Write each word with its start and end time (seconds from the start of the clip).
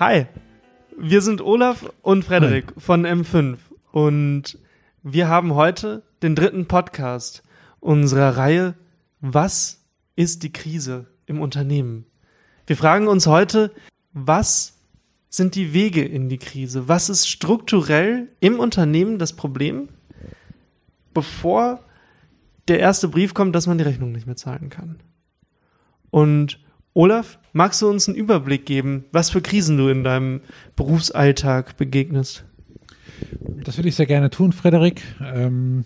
Hi, 0.00 0.24
wir 0.96 1.20
sind 1.20 1.42
Olaf 1.42 1.84
und 2.00 2.24
Frederik 2.24 2.68
Hi. 2.68 2.80
von 2.80 3.06
M5 3.06 3.58
und 3.92 4.58
wir 5.02 5.28
haben 5.28 5.54
heute 5.54 6.02
den 6.22 6.34
dritten 6.34 6.64
Podcast 6.64 7.42
unserer 7.80 8.38
Reihe 8.38 8.76
Was 9.20 9.84
ist 10.16 10.42
die 10.42 10.54
Krise 10.54 11.06
im 11.26 11.42
Unternehmen? 11.42 12.06
Wir 12.66 12.78
fragen 12.78 13.08
uns 13.08 13.26
heute, 13.26 13.72
was 14.14 14.78
sind 15.28 15.54
die 15.54 15.74
Wege 15.74 16.02
in 16.02 16.30
die 16.30 16.38
Krise? 16.38 16.88
Was 16.88 17.10
ist 17.10 17.28
strukturell 17.28 18.28
im 18.40 18.58
Unternehmen 18.58 19.18
das 19.18 19.34
Problem, 19.34 19.90
bevor 21.12 21.84
der 22.68 22.78
erste 22.78 23.08
Brief 23.08 23.34
kommt, 23.34 23.54
dass 23.54 23.66
man 23.66 23.76
die 23.76 23.84
Rechnung 23.84 24.12
nicht 24.12 24.26
mehr 24.26 24.36
zahlen 24.36 24.70
kann? 24.70 25.02
Und 26.08 26.58
Olaf, 26.92 27.38
magst 27.52 27.82
du 27.82 27.88
uns 27.88 28.08
einen 28.08 28.16
Überblick 28.16 28.66
geben, 28.66 29.04
was 29.12 29.30
für 29.30 29.40
Krisen 29.40 29.76
du 29.76 29.88
in 29.88 30.02
deinem 30.02 30.40
Berufsalltag 30.74 31.76
begegnest? 31.76 32.44
Das 33.64 33.76
würde 33.78 33.88
ich 33.88 33.94
sehr 33.94 34.06
gerne 34.06 34.30
tun, 34.30 34.52
Frederik. 34.52 35.02
Ähm, 35.22 35.84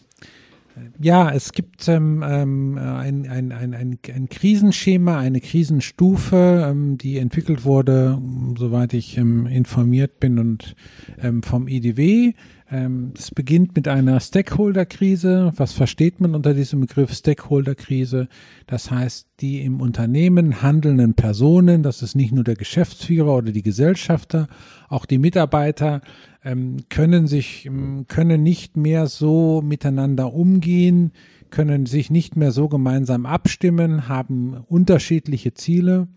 ja, 0.98 1.30
es 1.30 1.52
gibt 1.52 1.86
ähm, 1.88 2.24
ähm, 2.26 2.78
ein, 2.78 3.28
ein, 3.28 3.52
ein, 3.52 3.74
ein, 3.74 4.28
Krisenschema, 4.28 5.18
eine 5.18 5.40
Krisenstufe, 5.40 6.66
ähm, 6.68 6.98
die 6.98 7.18
entwickelt 7.18 7.64
wurde, 7.64 8.20
soweit 8.58 8.94
ich 8.94 9.16
ähm, 9.18 9.46
informiert 9.46 10.18
bin, 10.20 10.38
und 10.38 10.74
ähm, 11.20 11.42
vom 11.42 11.68
IDW. 11.68 12.32
Ähm, 12.74 13.12
es 13.16 13.30
beginnt 13.30 13.76
mit 13.76 13.86
einer 13.86 14.18
Stakeholder-Krise. 14.18 15.52
Was 15.54 15.74
versteht 15.74 16.20
man 16.20 16.34
unter 16.34 16.54
diesem 16.54 16.80
Begriff 16.80 17.14
Stakeholder-Krise? 17.14 18.26
Das 18.66 18.90
heißt, 18.90 19.28
die 19.38 19.62
im 19.62 19.80
Unternehmen 19.80 20.60
handelnden 20.60 21.14
Personen, 21.14 21.84
das 21.84 22.02
ist 22.02 22.16
nicht 22.16 22.32
nur 22.32 22.42
der 22.42 22.56
Geschäftsführer 22.56 23.36
oder 23.36 23.52
die 23.52 23.62
Gesellschafter, 23.62 24.48
auch 24.88 25.06
die 25.06 25.18
Mitarbeiter, 25.18 26.00
ähm, 26.42 26.78
können 26.88 27.28
sich, 27.28 27.64
ähm, 27.66 28.06
können 28.08 28.42
nicht 28.42 28.76
mehr 28.76 29.06
so 29.06 29.62
miteinander 29.62 30.34
umgehen, 30.34 31.12
können 31.50 31.86
sich 31.86 32.10
nicht 32.10 32.34
mehr 32.34 32.50
so 32.50 32.68
gemeinsam 32.68 33.24
abstimmen, 33.24 34.08
haben 34.08 34.64
unterschiedliche 34.66 35.54
Ziele 35.54 36.08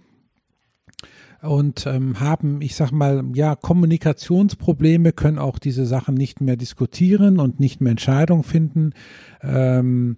und 1.41 1.85
ähm, 1.85 2.19
haben, 2.19 2.61
ich 2.61 2.75
sag 2.75 2.91
mal, 2.91 3.23
ja, 3.33 3.55
Kommunikationsprobleme, 3.55 5.11
können 5.11 5.37
auch 5.37 5.59
diese 5.59 5.85
Sachen 5.85 6.15
nicht 6.15 6.41
mehr 6.41 6.57
diskutieren 6.57 7.39
und 7.39 7.59
nicht 7.59 7.81
mehr 7.81 7.91
Entscheidungen 7.91 8.43
finden. 8.43 8.93
Ähm, 9.41 10.17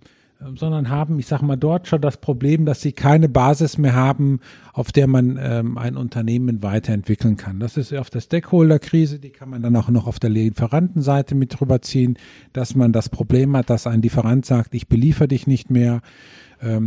sondern 0.55 0.89
haben, 0.89 1.19
ich 1.19 1.27
sage 1.27 1.43
mal, 1.43 1.57
dort 1.57 1.87
schon 1.87 2.01
das 2.01 2.17
Problem, 2.17 2.65
dass 2.65 2.81
sie 2.81 2.93
keine 2.93 3.27
Basis 3.27 3.77
mehr 3.77 3.93
haben, 3.93 4.39
auf 4.71 4.91
der 4.91 5.07
man 5.07 5.37
ähm, 5.41 5.77
ein 5.77 5.97
Unternehmen 5.97 6.63
weiterentwickeln 6.63 7.35
kann. 7.35 7.59
Das 7.59 7.75
ist 7.75 7.93
auf 7.93 8.09
der 8.09 8.21
Stakeholder-Krise, 8.21 9.19
die 9.19 9.31
kann 9.31 9.49
man 9.49 9.61
dann 9.61 9.75
auch 9.75 9.89
noch 9.89 10.07
auf 10.07 10.19
der 10.19 10.29
Lieferantenseite 10.29 11.35
mit 11.35 11.59
drüber 11.59 11.81
ziehen, 11.81 12.17
dass 12.53 12.73
man 12.73 12.93
das 12.93 13.09
Problem 13.09 13.55
hat, 13.57 13.69
dass 13.69 13.85
ein 13.85 14.01
Lieferant 14.01 14.45
sagt, 14.45 14.73
ich 14.75 14.87
beliefer 14.87 15.27
dich 15.27 15.45
nicht 15.45 15.69
mehr 15.69 16.01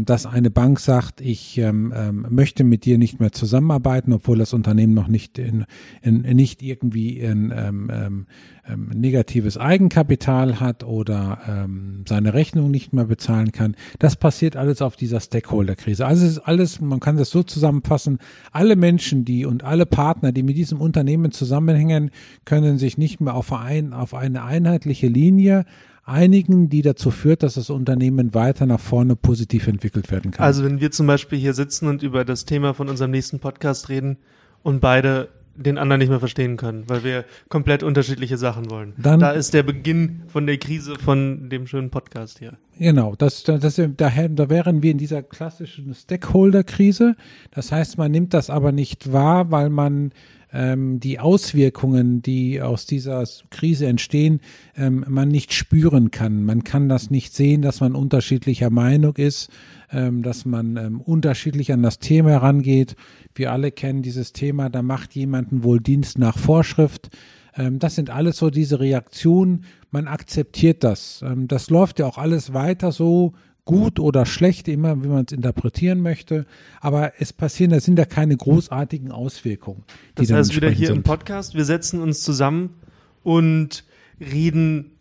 dass 0.05 0.27
eine 0.27 0.51
Bank 0.51 0.81
sagt, 0.81 1.21
ich 1.21 1.57
ähm, 1.59 1.93
ähm, 1.97 2.27
möchte 2.29 2.63
mit 2.65 2.85
dir 2.85 2.99
nicht 2.99 3.21
mehr 3.21 3.33
zusammenarbeiten, 3.33 4.13
obwohl 4.13 4.39
das 4.39 4.53
Unternehmen 4.53 4.95
noch 4.95 5.09
nicht 5.09 5.39
in, 5.39 5.65
in, 6.03 6.21
nicht 6.21 6.63
irgendwie 6.63 7.19
in, 7.19 7.53
ähm, 7.57 7.91
ähm, 7.93 8.27
ähm, 8.67 8.91
negatives 8.95 9.59
Eigenkapital 9.59 10.61
hat 10.61 10.85
oder 10.85 11.41
ähm, 11.49 12.05
seine 12.09 12.35
Rechnung 12.35 12.71
nicht 12.71 12.93
mehr 12.93 13.07
bezahlen 13.07 13.51
kann. 13.53 13.75
Das 13.99 14.17
passiert 14.17 14.57
alles 14.57 14.83
auf 14.83 14.97
dieser 14.97 15.21
Stakeholder-Krise. 15.21 16.07
Also 16.07 16.27
es 16.27 16.33
ist 16.33 16.39
alles, 16.39 16.81
man 16.81 17.01
kann 17.01 17.17
das 17.17 17.31
so 17.31 17.43
zusammenfassen, 17.43 18.19
alle 18.53 18.77
Menschen, 18.77 19.25
die 19.25 19.47
und 19.47 19.65
alle 19.65 19.87
Partner, 19.87 20.33
die 20.33 20.43
mit 20.43 20.57
diesem 20.57 20.81
Unternehmen 20.81 21.33
zusammenhängen, 21.33 22.11
können 22.45 22.79
sich 22.79 22.99
nicht 22.99 23.21
mehr 23.21 23.35
auf, 23.35 23.53
ein, 23.53 23.93
auf 23.93 24.15
eine 24.15 24.45
einheitliche 24.45 25.09
Linie 25.09 25.65
einigen, 26.05 26.69
die 26.69 26.83
dazu 26.83 27.11
führt, 27.11 27.43
dass 27.43 27.55
das 27.55 27.71
Unternehmen 27.71 28.35
weiter 28.35 28.67
nach 28.67 28.81
vorne 28.81 29.17
positiv 29.17 29.67
entwickelt 29.67 30.11
werden 30.11 30.31
kann. 30.33 30.45
Also 30.45 30.65
wenn 30.65 30.81
wir 30.81 30.91
zum 30.91 31.07
Beispiel 31.07 31.39
hier 31.39 31.55
sitzen 31.55 31.87
und 31.87 32.03
über 32.03 32.25
das 32.25 32.45
Thema 32.45 32.75
von 32.75 32.89
unserem 32.89 33.11
nächsten 33.13 33.39
Podcast 33.39 33.89
reden 33.89 34.17
und 34.63 34.81
beide 34.81 35.29
den 35.55 35.79
anderen 35.79 35.99
nicht 35.99 36.09
mehr 36.09 36.19
verstehen 36.19 36.57
können, 36.57 36.85
weil 36.89 37.05
wir 37.05 37.25
komplett 37.49 37.83
unterschiedliche 37.83 38.39
Sachen 38.39 38.71
wollen. 38.71 38.95
Dann, 38.97 39.21
da 39.21 39.33
ist 39.33 39.53
der 39.53 39.63
Beginn 39.63 40.23
von 40.29 40.47
der 40.47 40.57
Krise 40.59 40.95
von 40.97 41.51
dem 41.51 41.67
schönen 41.67 41.91
Podcast 41.91 42.39
hier. 42.39 42.57
Genau, 42.79 43.15
das, 43.17 43.43
das, 43.43 43.61
das, 43.61 43.77
da, 43.97 44.11
da 44.11 44.51
wären 44.51 44.83
wir 44.83 44.91
in 44.91 44.99
dieser 44.99 45.23
klassischen 45.23 45.95
Stakeholder-Krise. 45.95 47.17
Das 47.51 47.71
heißt, 47.71 47.99
man 47.99 48.11
nimmt 48.11 48.33
das 48.33 48.49
aber 48.49 48.73
nicht 48.73 49.13
wahr, 49.13 49.51
weil 49.51 49.69
man 49.69 50.13
ähm, 50.53 51.01
die 51.01 51.19
Auswirkungen, 51.19 52.23
die 52.23 52.61
aus 52.61 52.87
dieser 52.87 53.25
Krise 53.51 53.87
entstehen, 53.87 54.41
ähm, 54.77 55.05
man 55.09 55.29
nicht 55.29 55.53
spüren 55.53 56.11
kann. 56.11 56.45
Man 56.45 56.65
kann 56.65 56.89
das 56.89 57.11
nicht 57.11 57.35
sehen, 57.35 57.63
dass 57.63 57.81
man 57.81 57.95
unterschiedlicher 57.95 58.71
Meinung 58.71 59.17
ist, 59.17 59.51
ähm, 59.91 60.23
dass 60.23 60.45
man 60.45 60.77
ähm, 60.77 61.01
unterschiedlich 61.01 61.73
an 61.73 61.83
das 61.83 61.99
Thema 61.99 62.31
herangeht. 62.31 62.97
Wir 63.35 63.53
alle 63.53 63.71
kennen 63.71 64.03
dieses 64.03 64.33
Thema, 64.33 64.69
da 64.69 64.83
macht 64.83 65.15
jemanden 65.15 65.65
wohl 65.65 65.81
Dienst 65.81 66.19
nach 66.19 66.39
Vorschrift. 66.39 67.11
Ähm, 67.57 67.79
das 67.79 67.95
sind 67.95 68.11
alles 68.11 68.37
so 68.37 68.51
diese 68.51 68.81
Reaktionen. 68.81 69.65
Man 69.91 70.09
akzeptiert 70.09 70.85
das. 70.85 71.23
Ähm, 71.27 71.49
das 71.49 71.71
läuft 71.71 71.99
ja 71.99 72.07
auch 72.07 72.19
alles 72.19 72.55
weiter 72.55 72.93
so 72.93 73.33
gut 73.65 74.01
oder 74.01 74.27
schlecht, 74.27 74.69
immer 74.69 75.03
wie 75.03 75.09
man 75.09 75.25
es 75.27 75.33
interpretieren 75.33 76.01
möchte. 76.01 76.47
Aber 76.81 77.13
es 77.19 77.33
passieren, 77.33 77.71
da 77.71 77.81
sind 77.81 77.99
ja 77.99 78.05
keine 78.05 78.37
großartigen 78.37 79.13
Auswirkungen. 79.13 79.85
Das 80.15 80.31
heißt, 80.31 80.57
wieder 80.57 80.71
hier 80.71 80.89
sind. 80.89 80.97
im 80.99 81.03
Podcast, 81.03 81.55
wir 81.55 81.65
setzen 81.65 82.01
uns 82.01 82.23
zusammen 82.23 82.75
und 83.23 83.85
reden 84.21 84.93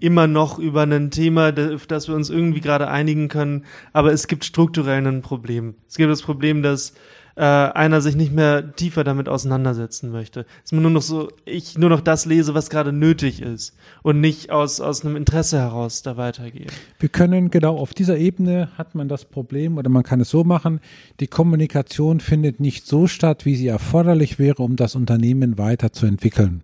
immer 0.00 0.26
noch 0.26 0.58
über 0.58 0.82
ein 0.82 1.10
Thema, 1.10 1.52
auf 1.74 1.86
das 1.86 2.08
wir 2.08 2.14
uns 2.14 2.30
irgendwie 2.30 2.60
gerade 2.60 2.88
einigen 2.88 3.28
können. 3.28 3.64
Aber 3.92 4.12
es 4.12 4.26
gibt 4.26 4.44
strukturell 4.44 5.06
ein 5.06 5.22
Problem. 5.22 5.74
Es 5.88 5.96
gibt 5.96 6.10
das 6.10 6.22
Problem, 6.22 6.62
dass 6.62 6.94
äh, 7.40 7.72
einer 7.72 8.02
sich 8.02 8.16
nicht 8.16 8.34
mehr 8.34 8.76
tiefer 8.76 9.02
damit 9.02 9.26
auseinandersetzen 9.26 10.10
möchte. 10.10 10.44
Dass 10.62 10.72
man 10.72 10.82
nur 10.82 10.90
noch 10.90 11.00
so, 11.00 11.28
ich 11.46 11.78
nur 11.78 11.88
noch 11.88 12.02
das 12.02 12.26
lese, 12.26 12.52
was 12.52 12.68
gerade 12.68 12.92
nötig 12.92 13.40
ist 13.40 13.74
und 14.02 14.20
nicht 14.20 14.50
aus, 14.50 14.78
aus 14.82 15.06
einem 15.06 15.16
Interesse 15.16 15.58
heraus 15.58 16.02
da 16.02 16.18
weitergehe. 16.18 16.66
Wir 16.98 17.08
können 17.08 17.50
genau 17.50 17.78
auf 17.78 17.94
dieser 17.94 18.18
Ebene 18.18 18.68
hat 18.76 18.94
man 18.94 19.08
das 19.08 19.24
Problem 19.24 19.78
oder 19.78 19.88
man 19.88 20.02
kann 20.02 20.20
es 20.20 20.28
so 20.28 20.44
machen, 20.44 20.80
die 21.20 21.28
Kommunikation 21.28 22.20
findet 22.20 22.60
nicht 22.60 22.86
so 22.86 23.06
statt, 23.06 23.46
wie 23.46 23.56
sie 23.56 23.68
erforderlich 23.68 24.38
wäre, 24.38 24.62
um 24.62 24.76
das 24.76 24.94
Unternehmen 24.94 25.56
weiterzuentwickeln. 25.56 26.62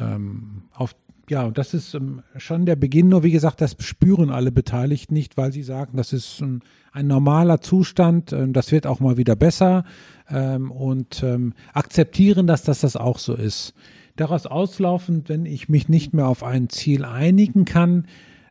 Ähm, 0.00 0.62
auf 0.72 0.94
ja, 1.30 1.50
das 1.50 1.72
ist 1.74 1.94
ähm, 1.94 2.22
schon 2.36 2.66
der 2.66 2.76
Beginn. 2.76 3.08
Nur 3.08 3.22
wie 3.22 3.30
gesagt, 3.30 3.60
das 3.60 3.76
spüren 3.78 4.30
alle 4.30 4.52
Beteiligten 4.52 5.14
nicht, 5.14 5.36
weil 5.36 5.52
sie 5.52 5.62
sagen, 5.62 5.96
das 5.96 6.12
ist 6.12 6.40
ein, 6.40 6.60
ein 6.92 7.06
normaler 7.06 7.60
Zustand, 7.60 8.32
äh, 8.32 8.48
das 8.48 8.72
wird 8.72 8.86
auch 8.86 9.00
mal 9.00 9.16
wieder 9.16 9.36
besser 9.36 9.84
ähm, 10.28 10.70
und 10.70 11.22
ähm, 11.22 11.54
akzeptieren, 11.72 12.46
dass 12.46 12.64
das, 12.64 12.80
das 12.80 12.96
auch 12.96 13.18
so 13.18 13.34
ist. 13.34 13.74
Daraus 14.16 14.46
auslaufend, 14.46 15.28
wenn 15.28 15.46
ich 15.46 15.68
mich 15.68 15.88
nicht 15.88 16.12
mehr 16.12 16.26
auf 16.26 16.42
ein 16.42 16.68
Ziel 16.68 17.04
einigen 17.04 17.64
kann, 17.64 18.06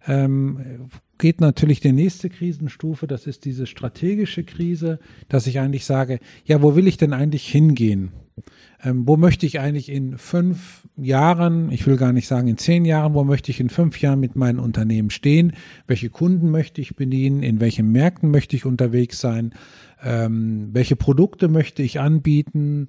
ähm, 0.08 0.90
geht 1.20 1.42
natürlich 1.42 1.80
die 1.82 1.92
nächste 1.92 2.30
Krisenstufe, 2.30 3.06
das 3.06 3.28
ist 3.28 3.46
diese 3.46 3.68
strategische 3.68 4.44
Krise, 4.44 5.00
dass 5.28 5.46
ich 5.46 5.60
eigentlich 5.60 5.86
sage, 5.86 6.20
ja, 6.46 6.62
wo 6.64 6.76
will 6.76 6.88
ich 6.88 6.98
denn 6.98 7.14
eigentlich 7.14 7.48
hingehen? 7.48 8.12
Ähm, 8.82 9.06
wo 9.06 9.18
möchte 9.18 9.46
ich 9.46 9.60
eigentlich 9.60 9.90
in 9.90 10.18
fünf 10.18 10.88
Jahren, 10.96 11.72
ich 11.72 11.86
will 11.86 11.98
gar 11.98 12.14
nicht 12.14 12.28
sagen 12.28 12.48
in 12.48 12.58
zehn 12.58 12.86
Jahren, 12.86 13.14
wo 13.14 13.26
möchte 13.26 13.52
ich 13.52 13.60
in 13.60 13.70
fünf 13.70 14.00
Jahren 14.00 14.22
mit 14.22 14.38
meinem 14.38 14.60
Unternehmen 14.60 15.10
stehen? 15.10 15.54
Welche 15.86 16.10
Kunden 16.10 16.50
möchte 16.50 16.80
ich 16.80 16.96
bedienen? 16.96 17.44
In 17.44 17.60
welchen 17.60 17.92
Märkten 17.92 18.32
möchte 18.32 18.56
ich 18.56 18.66
unterwegs 18.66 19.20
sein? 19.20 19.54
Ähm, 20.02 20.70
welche 20.72 20.96
Produkte 20.96 21.50
möchte 21.50 21.84
ich 21.84 22.00
anbieten? 22.00 22.88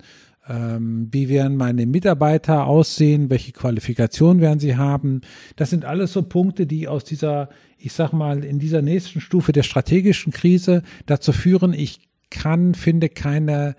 Ähm, 0.51 1.09
wie 1.13 1.29
werden 1.29 1.57
meine 1.57 1.87
Mitarbeiter 1.87 2.67
aussehen? 2.67 3.31
Welche 3.31 3.53
Qualifikation 3.53 4.41
werden 4.41 4.59
sie 4.59 4.77
haben? 4.77 5.21
Das 5.55 5.71
sind 5.71 5.85
alles 5.85 6.13
so 6.13 6.23
Punkte, 6.23 6.67
die 6.67 6.89
aus 6.89 7.05
dieser, 7.05 7.51
ich 7.79 7.93
sag 7.93 8.13
mal, 8.13 8.43
in 8.43 8.59
dieser 8.59 8.83
nächsten 8.83 9.21
Stufe 9.21 9.53
der 9.53 9.63
strategischen 9.63 10.33
Krise 10.33 10.83
dazu 11.07 11.33
führen, 11.33 11.73
ich 11.73 12.01
kann, 12.31 12.75
finde 12.75 13.09
keine 13.09 13.77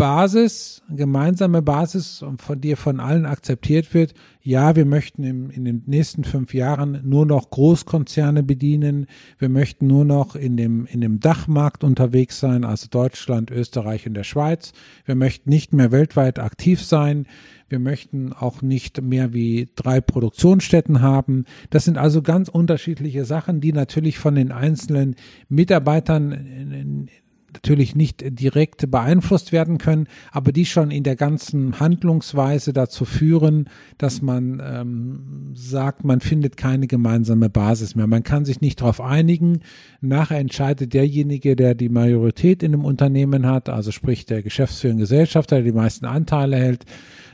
Basis, 0.00 0.82
gemeinsame 0.88 1.60
Basis, 1.60 2.24
von 2.38 2.58
dir 2.58 2.78
von 2.78 3.00
allen 3.00 3.26
akzeptiert 3.26 3.92
wird, 3.92 4.14
ja, 4.40 4.74
wir 4.74 4.86
möchten 4.86 5.22
im, 5.24 5.50
in 5.50 5.66
den 5.66 5.82
nächsten 5.84 6.24
fünf 6.24 6.54
Jahren 6.54 7.02
nur 7.04 7.26
noch 7.26 7.50
Großkonzerne 7.50 8.42
bedienen, 8.42 9.08
wir 9.38 9.50
möchten 9.50 9.86
nur 9.86 10.06
noch 10.06 10.36
in 10.36 10.56
dem, 10.56 10.86
in 10.86 11.02
dem 11.02 11.20
Dachmarkt 11.20 11.84
unterwegs 11.84 12.40
sein, 12.40 12.64
also 12.64 12.86
Deutschland, 12.90 13.50
Österreich 13.50 14.06
und 14.06 14.14
der 14.14 14.24
Schweiz, 14.24 14.72
wir 15.04 15.16
möchten 15.16 15.50
nicht 15.50 15.74
mehr 15.74 15.92
weltweit 15.92 16.38
aktiv 16.38 16.82
sein, 16.82 17.26
wir 17.68 17.78
möchten 17.78 18.32
auch 18.32 18.62
nicht 18.62 19.02
mehr 19.02 19.34
wie 19.34 19.68
drei 19.76 20.00
Produktionsstätten 20.00 21.02
haben. 21.02 21.44
Das 21.68 21.84
sind 21.84 21.98
also 21.98 22.22
ganz 22.22 22.48
unterschiedliche 22.48 23.26
Sachen, 23.26 23.60
die 23.60 23.74
natürlich 23.74 24.18
von 24.18 24.34
den 24.34 24.50
einzelnen 24.50 25.14
Mitarbeitern 25.50 27.08
natürlich 27.54 27.94
nicht 27.94 28.22
direkt 28.26 28.90
beeinflusst 28.90 29.52
werden 29.52 29.78
können, 29.78 30.06
aber 30.32 30.52
die 30.52 30.66
schon 30.66 30.90
in 30.90 31.02
der 31.02 31.16
ganzen 31.16 31.80
Handlungsweise 31.80 32.72
dazu 32.72 33.04
führen, 33.04 33.68
dass 33.98 34.22
man 34.22 34.62
ähm, 34.64 35.52
sagt, 35.54 36.04
man 36.04 36.20
findet 36.20 36.56
keine 36.56 36.86
gemeinsame 36.86 37.50
Basis 37.50 37.94
mehr. 37.94 38.06
Man 38.06 38.22
kann 38.22 38.44
sich 38.44 38.60
nicht 38.60 38.80
darauf 38.80 39.00
einigen. 39.00 39.60
Nachher 40.00 40.38
entscheidet 40.38 40.94
derjenige, 40.94 41.56
der 41.56 41.74
die 41.74 41.88
Majorität 41.88 42.62
in 42.62 42.72
dem 42.72 42.84
Unternehmen 42.84 43.46
hat, 43.46 43.68
also 43.68 43.90
sprich 43.90 44.26
der 44.26 44.42
geschäftsführende 44.42 45.02
Gesellschafter, 45.02 45.56
der 45.56 45.64
die 45.64 45.72
meisten 45.72 46.06
Anteile 46.06 46.56
hält. 46.56 46.84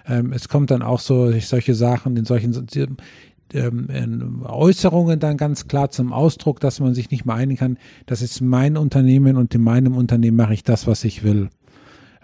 Ähm, 0.07 0.33
es 0.33 0.49
kommt 0.49 0.71
dann 0.71 0.83
auch 0.83 1.01
so 1.01 1.33
solche 1.41 1.75
Sachen 1.75 2.17
in 2.17 2.25
solchen 2.25 2.53
ähm, 3.55 4.45
Äußerungen 4.45 5.21
dann 5.21 5.37
ganz 5.37 5.69
klar 5.69 5.91
zum 5.91 6.13
Ausdruck, 6.13 6.61
dass 6.61 6.81
man 6.81 6.95
sich 6.95 7.11
nicht 7.11 7.25
mehr 7.25 7.37
einigen 7.37 7.59
kann, 7.59 7.79
das 8.07 8.23
ist 8.23 8.41
mein 8.41 8.77
Unternehmen 8.77 9.37
und 9.37 9.55
in 9.55 9.63
meinem 9.63 9.97
Unternehmen 9.97 10.37
mache 10.37 10.55
ich 10.55 10.65
das, 10.65 10.87
was 10.87 11.05
ich 11.05 11.23
will. 11.23 11.51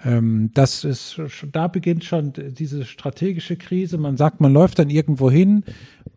Ähm, 0.04 0.50
das 0.54 0.84
ist, 0.84 1.20
da 1.52 1.68
beginnt 1.68 2.04
schon 2.04 2.32
diese 2.34 2.84
strategische 2.84 3.56
Krise. 3.56 3.98
Man 3.98 4.16
sagt, 4.16 4.40
man 4.40 4.52
läuft 4.52 4.78
dann 4.78 4.90
irgendwo 4.90 5.30
hin. 5.30 5.64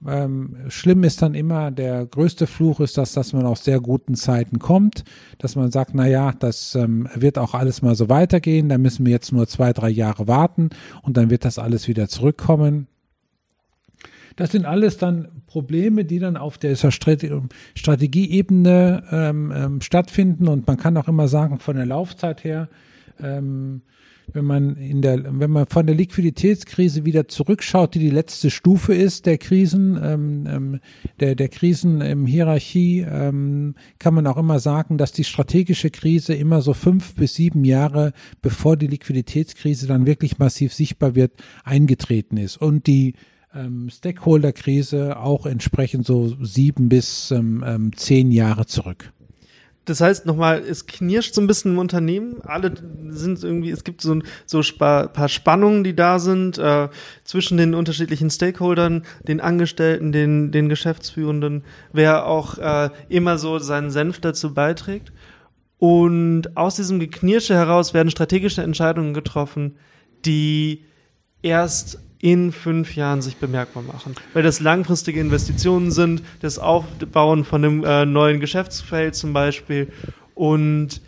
Ähm, 0.07 0.56
schlimm 0.69 1.04
ist 1.04 1.22
dann 1.22 1.36
immer, 1.36 1.72
der 1.72 2.06
größte 2.06 2.48
Fluch 2.48 2.80
ist 2.80 2.98
das, 2.98 3.13
dass 3.13 3.34
man 3.34 3.46
aus 3.46 3.63
sehr 3.63 3.80
guten 3.80 4.16
Zeiten 4.16 4.60
kommt, 4.60 5.04
dass 5.38 5.56
man 5.56 5.72
sagt, 5.72 5.92
na 5.94 6.07
ja, 6.07 6.31
das 6.31 6.75
ähm, 6.75 7.07
wird 7.16 7.38
auch 7.38 7.54
alles 7.54 7.81
mal 7.81 7.96
so 7.96 8.10
weitergehen, 8.10 8.69
da 8.69 8.78
müssen 8.78 9.06
wir 9.06 9.13
jetzt 9.13 9.31
nur 9.31 9.48
zwei, 9.48 9.74
drei 9.74 9.90
Jahre 9.90 10.28
warten 10.28 10.69
und 11.04 11.18
dann 11.18 11.30
wird 11.30 11.46
das 11.46 11.60
alles 11.60 11.88
wieder 11.88 12.07
zurückkommen. 12.07 12.88
Das 14.35 14.51
sind 14.51 14.65
alles 14.65 14.97
dann 14.97 15.29
Probleme, 15.47 16.05
die 16.05 16.19
dann 16.19 16.37
auf 16.37 16.57
dieser 16.57 16.91
Strategieebene 16.91 19.03
ähm, 19.11 19.53
ähm, 19.55 19.81
stattfinden. 19.81 20.47
Und 20.47 20.67
man 20.67 20.77
kann 20.77 20.97
auch 20.97 21.07
immer 21.07 21.27
sagen, 21.27 21.59
von 21.59 21.75
der 21.75 21.85
Laufzeit 21.85 22.43
her, 22.43 22.69
ähm, 23.19 23.81
wenn 24.33 24.45
man 24.45 24.75
in 24.75 25.01
der, 25.01 25.39
wenn 25.39 25.51
man 25.51 25.65
von 25.67 25.85
der 25.85 25.95
Liquiditätskrise 25.95 27.05
wieder 27.05 27.27
zurückschaut, 27.27 27.95
die 27.95 27.99
die 27.99 28.09
letzte 28.09 28.49
Stufe 28.49 28.93
ist 28.93 29.25
der 29.25 29.37
Krisen, 29.37 29.99
ähm, 30.01 30.45
ähm, 30.47 30.79
der 31.19 31.35
der 31.35 31.49
Krisen 31.49 32.01
im 32.01 32.25
Hierarchie, 32.25 33.05
ähm, 33.07 33.75
kann 33.99 34.13
man 34.13 34.27
auch 34.27 34.37
immer 34.37 34.59
sagen, 34.59 34.97
dass 34.97 35.11
die 35.11 35.23
strategische 35.23 35.91
Krise 35.91 36.33
immer 36.33 36.61
so 36.61 36.73
fünf 36.73 37.15
bis 37.15 37.35
sieben 37.35 37.65
Jahre 37.65 38.13
bevor 38.41 38.77
die 38.77 38.87
Liquiditätskrise 38.87 39.87
dann 39.87 40.05
wirklich 40.05 40.39
massiv 40.39 40.73
sichtbar 40.73 41.15
wird 41.15 41.33
eingetreten 41.63 42.37
ist 42.37 42.57
und 42.57 42.87
die 42.87 43.13
ähm, 43.56 43.90
Stakeholder-Krise 43.90 45.18
auch 45.18 45.46
entsprechend 45.46 46.06
so 46.06 46.36
sieben 46.42 46.90
bis 46.90 47.31
ähm, 47.31 47.63
ähm, 47.66 47.96
zehn 47.96 48.31
Jahre 48.31 48.66
zurück. 48.66 49.12
Das 49.86 50.02
heißt 50.02 50.25
nochmal, 50.25 50.63
es 50.68 50.88
knirscht 50.88 51.36
so 51.36 51.42
ein 51.42 51.48
bisschen 51.48 51.74
im 51.74 51.78
Unternehmen. 51.78 52.42
Alle 52.42 52.74
sind 53.10 53.44
irgendwie, 53.44 53.69
es 53.69 53.84
gibt 53.84 54.02
so 54.02 54.16
ein 54.16 54.24
so 54.48 54.63
spa 54.63 55.07
paar 55.07 55.30
Spannungen, 55.30 55.84
die 55.84 55.96
da 55.96 56.18
sind 56.18 56.57
äh, 56.57 56.90
zwischen 57.24 57.57
den 57.57 57.75
unterschiedlichen 57.75 58.31
Stakeholdern, 58.31 59.04
den 59.28 59.40
Angestellten, 59.40 60.12
den 60.12 60.52
den 60.52 60.69
Geschäftsführenden, 60.69 61.63
wer 61.94 62.25
auch 62.25 62.57
äh, 62.57 62.90
immer 63.10 63.38
so 63.38 63.60
seinen 63.60 63.92
Senf 63.92 64.19
dazu 64.19 64.56
beiträgt. 64.56 65.12
Und 65.78 66.57
aus 66.57 66.78
diesem 66.78 67.00
Geknirsche 67.00 67.54
heraus 67.54 67.94
werden 67.94 68.10
strategische 68.10 68.63
Entscheidungen 68.63 69.13
getroffen, 69.13 69.75
die 70.25 70.86
erst 71.44 72.00
in 72.25 72.51
fünf 72.51 72.95
Jahren 72.95 73.22
sich 73.22 73.38
bemerkbar 73.38 73.83
machen. 73.83 74.16
Weil 74.33 74.42
das 74.42 74.60
langfristige 74.60 75.19
Investitionen 75.19 75.92
sind, 75.92 76.24
das 76.42 76.57
Aufbauen 76.57 77.45
von 77.45 77.63
einem 77.63 77.83
äh, 77.83 78.04
neuen 78.04 78.39
Geschäftsfeld 78.39 79.13
zum 79.13 79.31
Beispiel. 79.31 79.94
Und 80.33 81.01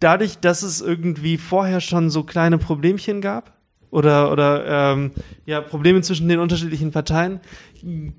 dadurch, 0.00 0.36
dass 0.36 0.62
es 0.62 0.82
irgendwie 0.82 1.38
vorher 1.38 1.80
schon 1.80 2.10
so 2.10 2.24
kleine 2.24 2.58
Problemchen 2.58 3.22
gab, 3.22 3.54
oder, 3.90 4.30
oder 4.32 4.92
ähm, 4.92 5.12
ja, 5.46 5.62
Probleme 5.62 6.02
zwischen 6.02 6.28
den 6.28 6.40
unterschiedlichen 6.40 6.90
Parteien, 6.90 7.40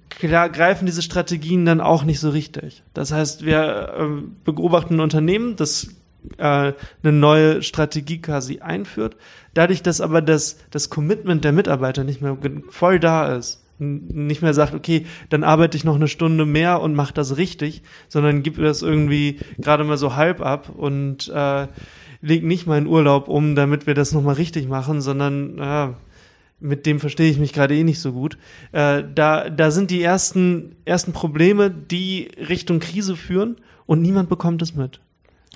klar, 0.10 0.50
greifen 0.50 0.88
diese 0.88 1.04
Strategien 1.04 1.64
dann 1.66 1.80
auch 1.80 2.06
nicht 2.06 2.20
so 2.20 2.32
richtig. 2.32 2.82
Das 2.96 3.12
heißt, 3.12 3.46
wir 3.46 3.94
äh, 4.00 4.28
beobachten 4.46 4.96
ein 4.96 5.00
Unternehmen, 5.02 5.58
das 5.58 5.90
äh, 6.38 6.74
eine 7.04 7.12
neue 7.12 7.62
Strategie 7.62 8.22
quasi 8.22 8.60
einführt. 8.60 9.16
Dadurch, 9.54 9.82
dass 9.82 10.02
aber 10.02 10.22
das, 10.22 10.58
das 10.72 10.90
Commitment 10.90 11.44
der 11.44 11.52
Mitarbeiter 11.52 12.04
nicht 12.04 12.22
mehr 12.22 12.38
voll 12.70 13.00
da 13.00 13.36
ist, 13.36 13.62
nicht 13.78 14.42
mehr 14.42 14.54
sagt, 14.54 14.74
okay, 14.74 15.06
dann 15.30 15.44
arbeite 15.44 15.76
ich 15.76 15.84
noch 15.84 15.96
eine 15.96 16.08
Stunde 16.08 16.46
mehr 16.46 16.82
und 16.82 16.96
mache 16.96 17.14
das 17.14 17.38
richtig, 17.38 17.82
sondern 18.08 18.44
gibt 18.44 18.58
das 18.58 18.82
irgendwie 18.82 19.40
gerade 19.58 19.84
mal 19.84 19.98
so 19.98 20.16
halb 20.16 20.42
ab 20.42 20.70
und 20.76 21.28
äh, 21.28 21.68
legt 22.22 22.46
nicht 22.46 22.68
meinen 22.68 22.88
Urlaub 22.88 23.28
um, 23.28 23.56
damit 23.56 23.86
wir 23.86 23.94
das 23.94 24.14
nochmal 24.14 24.36
richtig 24.36 24.68
machen, 24.68 25.02
sondern 25.02 25.60
äh, 25.60 25.88
mit 26.60 26.86
dem 26.86 27.00
verstehe 27.00 27.30
ich 27.30 27.38
mich 27.38 27.54
gerade 27.54 27.76
eh 27.76 27.84
nicht 27.84 28.00
so 28.00 28.14
gut. 28.14 28.38
Äh, 28.72 29.04
da, 29.14 29.50
da 29.50 29.72
sind 29.72 29.92
die 29.92 30.02
ersten, 30.02 30.76
ersten 30.86 31.12
Probleme, 31.12 31.70
die 31.70 32.30
Richtung 32.38 32.80
Krise 32.80 33.16
führen 33.16 33.58
und 33.86 34.02
niemand 34.02 34.30
bekommt 34.30 34.62
es 34.62 34.74
mit. 34.74 35.02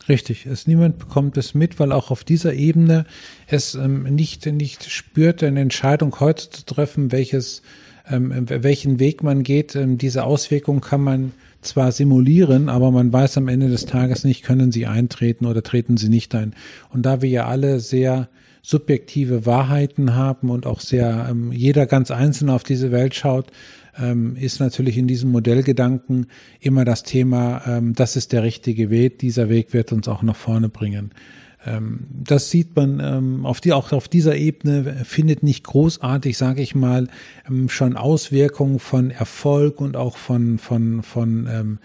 Richtig, 0.09 0.47
es 0.47 0.65
niemand 0.65 0.97
bekommt 0.97 1.37
es 1.37 1.53
mit, 1.53 1.79
weil 1.79 1.91
auch 1.91 2.09
auf 2.09 2.23
dieser 2.23 2.53
Ebene 2.53 3.05
es 3.47 3.75
ähm, 3.75 4.03
nicht 4.03 4.47
nicht 4.47 4.89
spürt, 4.89 5.43
eine 5.43 5.61
Entscheidung 5.61 6.19
heute 6.19 6.49
zu 6.49 6.65
treffen, 6.65 7.11
welches 7.11 7.61
ähm, 8.09 8.33
welchen 8.49 8.99
Weg 8.99 9.21
man 9.21 9.43
geht. 9.43 9.75
Ähm, 9.75 9.99
diese 9.99 10.23
Auswirkungen 10.23 10.81
kann 10.81 11.01
man 11.01 11.31
zwar 11.61 11.91
simulieren, 11.91 12.69
aber 12.69 12.89
man 12.89 13.13
weiß 13.13 13.37
am 13.37 13.47
Ende 13.47 13.69
des 13.69 13.85
Tages 13.85 14.23
nicht, 14.23 14.43
können 14.43 14.71
sie 14.71 14.87
eintreten 14.87 15.45
oder 15.45 15.61
treten 15.61 15.97
sie 15.97 16.09
nicht 16.09 16.33
ein. 16.33 16.55
Und 16.91 17.05
da 17.05 17.21
wir 17.21 17.29
ja 17.29 17.47
alle 17.47 17.79
sehr 17.79 18.29
subjektive 18.61 19.45
Wahrheiten 19.45 20.15
haben 20.15 20.49
und 20.49 20.65
auch 20.65 20.79
sehr 20.79 21.27
ähm, 21.29 21.51
jeder 21.51 21.85
ganz 21.85 22.11
einzeln 22.11 22.49
auf 22.49 22.63
diese 22.63 22.91
Welt 22.91 23.15
schaut, 23.15 23.51
ähm, 23.99 24.35
ist 24.35 24.59
natürlich 24.59 24.97
in 24.97 25.07
diesem 25.07 25.31
Modellgedanken 25.31 26.27
immer 26.59 26.85
das 26.85 27.03
Thema, 27.03 27.61
ähm, 27.65 27.93
das 27.93 28.15
ist 28.15 28.31
der 28.31 28.43
richtige 28.43 28.89
Weg, 28.89 29.19
dieser 29.19 29.49
Weg 29.49 29.73
wird 29.73 29.91
uns 29.91 30.07
auch 30.07 30.23
nach 30.23 30.35
vorne 30.35 30.69
bringen. 30.69 31.11
Ähm, 31.65 32.07
das 32.09 32.49
sieht 32.49 32.75
man 32.75 32.99
ähm, 33.01 33.45
auf 33.45 33.61
die, 33.61 33.73
auch 33.73 33.91
auf 33.91 34.07
dieser 34.07 34.35
Ebene 34.35 35.03
findet 35.03 35.43
nicht 35.43 35.65
großartig, 35.65 36.37
sage 36.37 36.61
ich 36.61 36.75
mal, 36.75 37.07
ähm, 37.49 37.69
schon 37.69 37.97
Auswirkungen 37.97 38.79
von 38.79 39.11
Erfolg 39.11 39.81
und 39.81 39.97
auch 39.97 40.17
von, 40.17 40.57
von, 40.57 41.03
von 41.03 41.79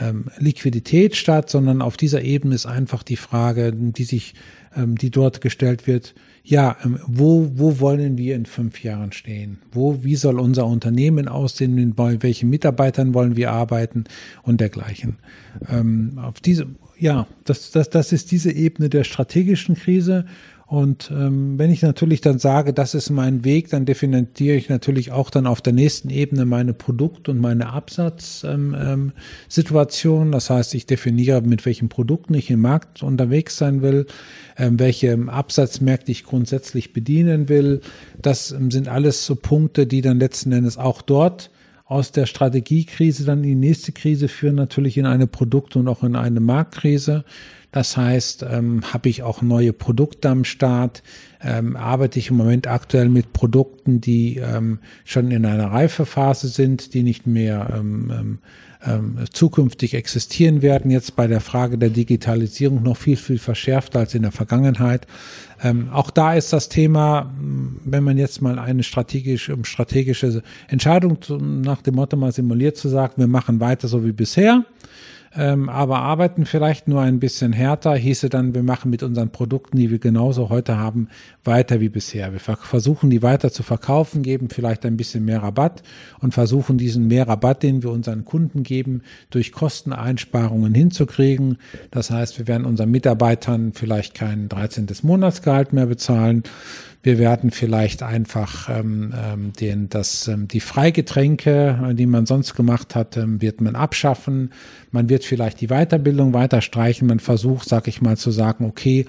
ähm, 0.00 0.26
Liquidität 0.38 1.16
statt, 1.16 1.50
sondern 1.50 1.82
auf 1.82 1.96
dieser 1.96 2.22
Ebene 2.22 2.54
ist 2.54 2.66
einfach 2.66 3.02
die 3.02 3.16
Frage, 3.16 3.72
die 3.74 4.04
sich, 4.04 4.34
die 4.76 5.10
dort 5.10 5.40
gestellt 5.40 5.86
wird, 5.86 6.14
ja, 6.44 6.76
ähm, 6.82 6.98
wo, 7.06 7.50
wo 7.54 7.78
wollen 7.78 8.16
wir 8.16 8.34
in 8.34 8.46
fünf 8.46 8.82
Jahren 8.82 9.12
stehen? 9.12 9.58
Wo, 9.70 10.02
wie 10.02 10.16
soll 10.16 10.40
unser 10.40 10.66
Unternehmen 10.66 11.28
aussehen? 11.28 11.94
Bei 11.94 12.22
welchen 12.22 12.48
Mitarbeitern 12.48 13.12
wollen 13.12 13.36
wir 13.36 13.52
arbeiten 13.52 14.04
und 14.42 14.60
dergleichen? 14.60 15.18
Ähm, 15.68 16.18
auf 16.22 16.40
diese, 16.40 16.66
ja, 16.98 17.26
das, 17.44 17.70
das, 17.70 17.90
das 17.90 18.12
ist 18.12 18.30
diese 18.30 18.50
Ebene 18.50 18.88
der 18.88 19.04
strategischen 19.04 19.74
Krise 19.74 20.24
und 20.68 21.10
ähm, 21.10 21.58
wenn 21.58 21.70
ich 21.70 21.80
natürlich 21.80 22.20
dann 22.20 22.38
sage, 22.38 22.74
das 22.74 22.94
ist 22.94 23.08
mein 23.08 23.42
Weg, 23.42 23.70
dann 23.70 23.86
definiere 23.86 24.54
ich 24.54 24.68
natürlich 24.68 25.12
auch 25.12 25.30
dann 25.30 25.46
auf 25.46 25.62
der 25.62 25.72
nächsten 25.72 26.10
Ebene 26.10 26.44
meine 26.44 26.74
Produkt- 26.74 27.30
und 27.30 27.40
meine 27.40 27.70
Absatzsituation. 27.70 30.20
Ähm, 30.20 30.26
ähm, 30.26 30.32
das 30.32 30.50
heißt, 30.50 30.74
ich 30.74 30.84
definiere, 30.84 31.40
mit 31.40 31.64
welchen 31.64 31.88
Produkten 31.88 32.34
ich 32.34 32.50
im 32.50 32.60
Markt 32.60 33.02
unterwegs 33.02 33.56
sein 33.56 33.80
will, 33.80 34.04
ähm, 34.58 34.78
welche 34.78 35.18
Absatzmärkte 35.28 36.12
ich 36.12 36.24
grundsätzlich 36.24 36.92
bedienen 36.92 37.48
will. 37.48 37.80
Das 38.20 38.50
ähm, 38.50 38.70
sind 38.70 38.88
alles 38.88 39.24
so 39.24 39.36
Punkte, 39.36 39.86
die 39.86 40.02
dann 40.02 40.20
letzten 40.20 40.52
Endes 40.52 40.76
auch 40.76 41.00
dort 41.00 41.50
aus 41.86 42.12
der 42.12 42.26
Strategiekrise 42.26 43.24
dann 43.24 43.38
in 43.38 43.44
die 43.44 43.54
nächste 43.54 43.92
Krise 43.92 44.28
führen, 44.28 44.56
natürlich 44.56 44.98
in 44.98 45.06
eine 45.06 45.26
Produkt- 45.26 45.76
und 45.76 45.88
auch 45.88 46.02
in 46.02 46.14
eine 46.14 46.40
Marktkrise. 46.40 47.24
Das 47.70 47.96
heißt, 47.96 48.46
ähm, 48.50 48.82
habe 48.92 49.08
ich 49.08 49.22
auch 49.22 49.42
neue 49.42 49.72
Produkte 49.72 50.30
am 50.30 50.44
Start, 50.44 51.02
ähm, 51.42 51.76
arbeite 51.76 52.18
ich 52.18 52.30
im 52.30 52.36
Moment 52.36 52.66
aktuell 52.66 53.08
mit 53.08 53.32
Produkten, 53.32 54.00
die 54.00 54.38
ähm, 54.38 54.78
schon 55.04 55.30
in 55.30 55.44
einer 55.44 55.70
Reifephase 55.70 56.48
sind, 56.48 56.94
die 56.94 57.02
nicht 57.02 57.26
mehr 57.26 57.74
ähm, 57.76 58.10
ähm, 58.10 58.38
ähm, 58.86 59.18
zukünftig 59.32 59.94
existieren 59.94 60.62
werden. 60.62 60.90
Jetzt 60.90 61.14
bei 61.16 61.26
der 61.26 61.40
Frage 61.40 61.78
der 61.78 61.90
Digitalisierung 61.90 62.82
noch 62.82 62.96
viel, 62.96 63.16
viel 63.16 63.38
verschärfter 63.38 63.98
als 63.98 64.14
in 64.14 64.22
der 64.22 64.32
Vergangenheit. 64.32 65.06
Ähm, 65.62 65.90
auch 65.92 66.10
da 66.10 66.34
ist 66.34 66.52
das 66.52 66.68
Thema, 66.68 67.34
wenn 67.84 68.04
man 68.04 68.16
jetzt 68.16 68.40
mal 68.40 68.58
eine 68.58 68.82
strategische, 68.82 69.58
strategische 69.64 70.42
Entscheidung 70.68 71.18
nach 71.62 71.82
dem 71.82 71.96
Motto 71.96 72.16
mal 72.16 72.32
simuliert 72.32 72.76
zu 72.76 72.88
sagen, 72.88 73.14
wir 73.16 73.26
machen 73.26 73.60
weiter 73.60 73.88
so 73.88 74.04
wie 74.04 74.12
bisher 74.12 74.64
ähm, 75.36 75.68
aber 75.68 75.98
arbeiten 75.98 76.46
vielleicht 76.46 76.88
nur 76.88 77.02
ein 77.02 77.20
bisschen 77.20 77.52
härter, 77.52 77.94
hieße 77.94 78.28
dann, 78.28 78.54
wir 78.54 78.62
machen 78.62 78.90
mit 78.90 79.02
unseren 79.02 79.30
Produkten, 79.30 79.76
die 79.76 79.90
wir 79.90 79.98
genauso 79.98 80.48
heute 80.48 80.78
haben, 80.78 81.08
weiter 81.44 81.80
wie 81.80 81.88
bisher. 81.88 82.32
Wir 82.32 82.40
versuchen 82.40 83.10
die 83.10 83.22
weiter 83.22 83.52
zu 83.52 83.62
verkaufen, 83.62 84.22
geben 84.22 84.48
vielleicht 84.50 84.84
ein 84.86 84.96
bisschen 84.96 85.24
mehr 85.24 85.42
Rabatt 85.42 85.82
und 86.20 86.34
versuchen 86.34 86.78
diesen 86.78 87.06
mehr 87.06 87.28
Rabatt, 87.28 87.62
den 87.62 87.82
wir 87.82 87.90
unseren 87.90 88.24
Kunden 88.24 88.62
geben, 88.62 89.02
durch 89.30 89.52
Kosteneinsparungen 89.52 90.74
hinzukriegen. 90.74 91.58
Das 91.90 92.10
heißt, 92.10 92.38
wir 92.38 92.46
werden 92.46 92.66
unseren 92.66 92.90
Mitarbeitern 92.90 93.72
vielleicht 93.74 94.14
kein 94.14 94.48
13. 94.48 94.86
Monatsgehalt 95.02 95.72
mehr 95.72 95.86
bezahlen, 95.86 96.42
wir 97.02 97.18
werden 97.18 97.52
vielleicht 97.52 98.02
einfach 98.02 98.68
ähm, 98.68 99.14
ähm, 99.16 99.52
den, 99.52 99.88
das, 99.88 100.26
ähm, 100.26 100.48
die 100.48 100.60
Freigetränke, 100.60 101.94
die 101.94 102.06
man 102.06 102.26
sonst 102.26 102.54
gemacht 102.54 102.94
hat, 102.96 103.16
ähm, 103.16 103.40
wird 103.40 103.60
man 103.60 103.76
abschaffen. 103.76 104.52
Man 104.90 105.08
wird 105.08 105.17
vielleicht 105.24 105.60
die 105.60 105.68
Weiterbildung 105.68 106.32
weiter 106.32 106.60
streichen. 106.60 107.08
Man 107.08 107.20
versucht, 107.20 107.68
sag 107.68 107.88
ich 107.88 108.00
mal, 108.02 108.16
zu 108.16 108.30
sagen, 108.30 108.64
okay, 108.64 109.06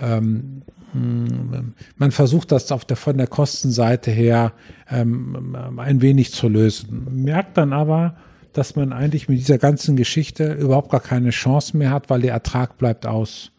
ähm, 0.00 0.62
hm, 0.92 1.74
man 1.96 2.10
versucht 2.10 2.52
das 2.52 2.70
auf 2.70 2.84
der, 2.84 2.96
von 2.96 3.16
der 3.16 3.26
Kostenseite 3.26 4.10
her 4.10 4.52
ähm, 4.90 5.56
ein 5.78 6.02
wenig 6.02 6.32
zu 6.32 6.48
lösen. 6.48 7.22
Merkt 7.24 7.56
dann 7.56 7.72
aber, 7.72 8.16
dass 8.52 8.76
man 8.76 8.92
eigentlich 8.92 9.28
mit 9.28 9.38
dieser 9.38 9.58
ganzen 9.58 9.96
Geschichte 9.96 10.52
überhaupt 10.52 10.90
gar 10.90 11.00
keine 11.00 11.30
Chance 11.30 11.76
mehr 11.76 11.90
hat, 11.90 12.10
weil 12.10 12.20
der 12.20 12.32
Ertrag 12.32 12.76
bleibt 12.76 13.06
aus. 13.06 13.52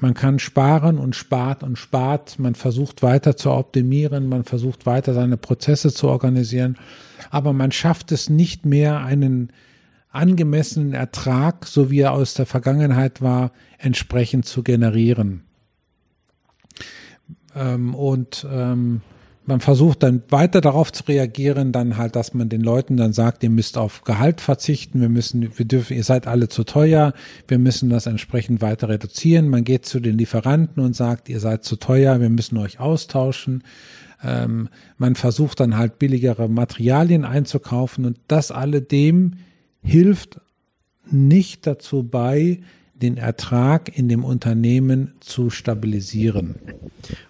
Man 0.00 0.14
kann 0.14 0.38
sparen 0.38 0.98
und 0.98 1.16
spart 1.16 1.64
und 1.64 1.76
spart. 1.76 2.38
Man 2.38 2.54
versucht 2.54 3.02
weiter 3.02 3.36
zu 3.36 3.50
optimieren. 3.50 4.28
Man 4.28 4.44
versucht 4.44 4.86
weiter 4.86 5.12
seine 5.12 5.36
Prozesse 5.36 5.92
zu 5.92 6.08
organisieren. 6.08 6.76
Aber 7.30 7.52
man 7.52 7.72
schafft 7.72 8.12
es 8.12 8.30
nicht 8.30 8.64
mehr, 8.64 9.00
einen 9.00 9.50
angemessenen 10.10 10.94
Ertrag, 10.94 11.66
so 11.66 11.90
wie 11.90 12.00
er 12.00 12.12
aus 12.12 12.34
der 12.34 12.46
Vergangenheit 12.46 13.20
war, 13.20 13.52
entsprechend 13.78 14.46
zu 14.46 14.62
generieren. 14.62 15.42
Ähm, 17.54 17.94
und 17.94 18.46
ähm, 18.50 19.02
man 19.48 19.60
versucht 19.60 20.02
dann 20.02 20.22
weiter 20.28 20.60
darauf 20.60 20.92
zu 20.92 21.04
reagieren, 21.04 21.72
dann 21.72 21.96
halt, 21.96 22.16
dass 22.16 22.34
man 22.34 22.50
den 22.50 22.60
Leuten 22.60 22.98
dann 22.98 23.14
sagt, 23.14 23.42
ihr 23.42 23.48
müsst 23.48 23.78
auf 23.78 24.04
Gehalt 24.04 24.42
verzichten, 24.42 25.00
wir 25.00 25.08
müssen, 25.08 25.56
wir 25.56 25.64
dürfen, 25.64 25.96
ihr 25.96 26.04
seid 26.04 26.26
alle 26.26 26.48
zu 26.48 26.64
teuer, 26.64 27.14
wir 27.46 27.58
müssen 27.58 27.88
das 27.88 28.06
entsprechend 28.06 28.60
weiter 28.60 28.90
reduzieren. 28.90 29.48
Man 29.48 29.64
geht 29.64 29.86
zu 29.86 30.00
den 30.00 30.18
Lieferanten 30.18 30.82
und 30.82 30.94
sagt, 30.94 31.30
ihr 31.30 31.40
seid 31.40 31.64
zu 31.64 31.76
teuer, 31.76 32.20
wir 32.20 32.28
müssen 32.28 32.58
euch 32.58 32.78
austauschen. 32.78 33.64
Ähm, 34.22 34.68
man 34.98 35.14
versucht 35.14 35.60
dann 35.60 35.78
halt 35.78 35.98
billigere 35.98 36.48
Materialien 36.48 37.24
einzukaufen 37.24 38.04
und 38.04 38.18
das 38.28 38.50
alledem 38.50 39.36
hilft 39.88 40.40
nicht 41.10 41.66
dazu 41.66 42.02
bei, 42.02 42.60
den 43.02 43.16
Ertrag 43.16 43.96
in 43.96 44.08
dem 44.08 44.24
Unternehmen 44.24 45.14
zu 45.20 45.50
stabilisieren. 45.50 46.56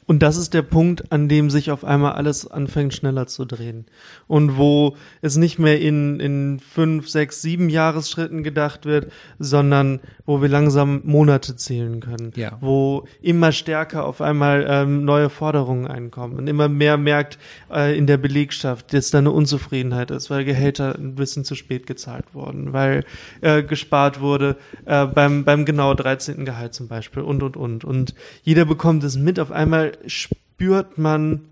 Und 0.09 0.23
das 0.23 0.39
ist 0.39 0.55
der 0.55 0.63
Punkt, 0.63 1.13
an 1.13 1.29
dem 1.29 1.51
sich 1.51 1.71
auf 1.71 1.85
einmal 1.85 2.13
alles 2.13 2.51
anfängt 2.51 2.95
schneller 2.95 3.27
zu 3.27 3.45
drehen. 3.45 3.85
Und 4.27 4.57
wo 4.57 4.97
es 5.21 5.37
nicht 5.37 5.59
mehr 5.59 5.79
in, 5.83 6.19
in 6.19 6.61
fünf, 6.61 7.11
sechs, 7.11 7.43
sieben 7.43 7.69
Jahresschritten 7.69 8.43
gedacht 8.43 8.87
wird, 8.87 9.13
sondern 9.39 10.01
wo 10.25 10.41
wir 10.41 10.49
langsam 10.49 11.03
Monate 11.05 11.57
zählen 11.57 12.01
können. 12.01 12.33
Ja. 12.37 12.57
Wo 12.63 13.05
immer 13.21 13.53
stärker 13.53 14.07
auf 14.07 14.23
einmal 14.23 14.67
ähm, 14.67 15.05
neue 15.05 15.29
Forderungen 15.29 15.87
einkommen 15.87 16.39
und 16.39 16.47
immer 16.47 16.71
mehr 16.71 16.97
merkt 16.97 17.39
äh, 17.71 17.97
in 17.97 18.07
der 18.07 18.17
Belegschaft, 18.17 18.95
dass 18.95 19.11
da 19.11 19.19
eine 19.19 19.31
Unzufriedenheit 19.31 20.11
ist, 20.11 20.31
weil 20.31 20.47
Gehälter 20.47 20.95
ein 20.95 21.17
bisschen 21.17 21.45
zu 21.45 21.55
spät 21.55 21.87
gezahlt 21.87 22.33
wurden, 22.33 22.73
weil 22.73 23.05
äh, 23.43 23.63
gespart 23.63 24.23
wurde 24.23 24.57
äh, 24.87 25.05
beim, 25.05 25.45
beim 25.45 25.58
genau 25.65 25.95
13. 25.95 26.45
Gehalt 26.45 26.75
zum 26.75 26.89
Beispiel 26.89 27.23
und, 27.23 27.43
und, 27.43 27.57
und. 27.57 27.85
Und 27.85 28.15
jeder 28.43 28.65
bekommt 28.65 29.05
es 29.05 29.17
mit 29.17 29.41
auf 29.41 29.53
einmal 29.53 29.93
spürt 30.07 30.99
man 30.99 31.43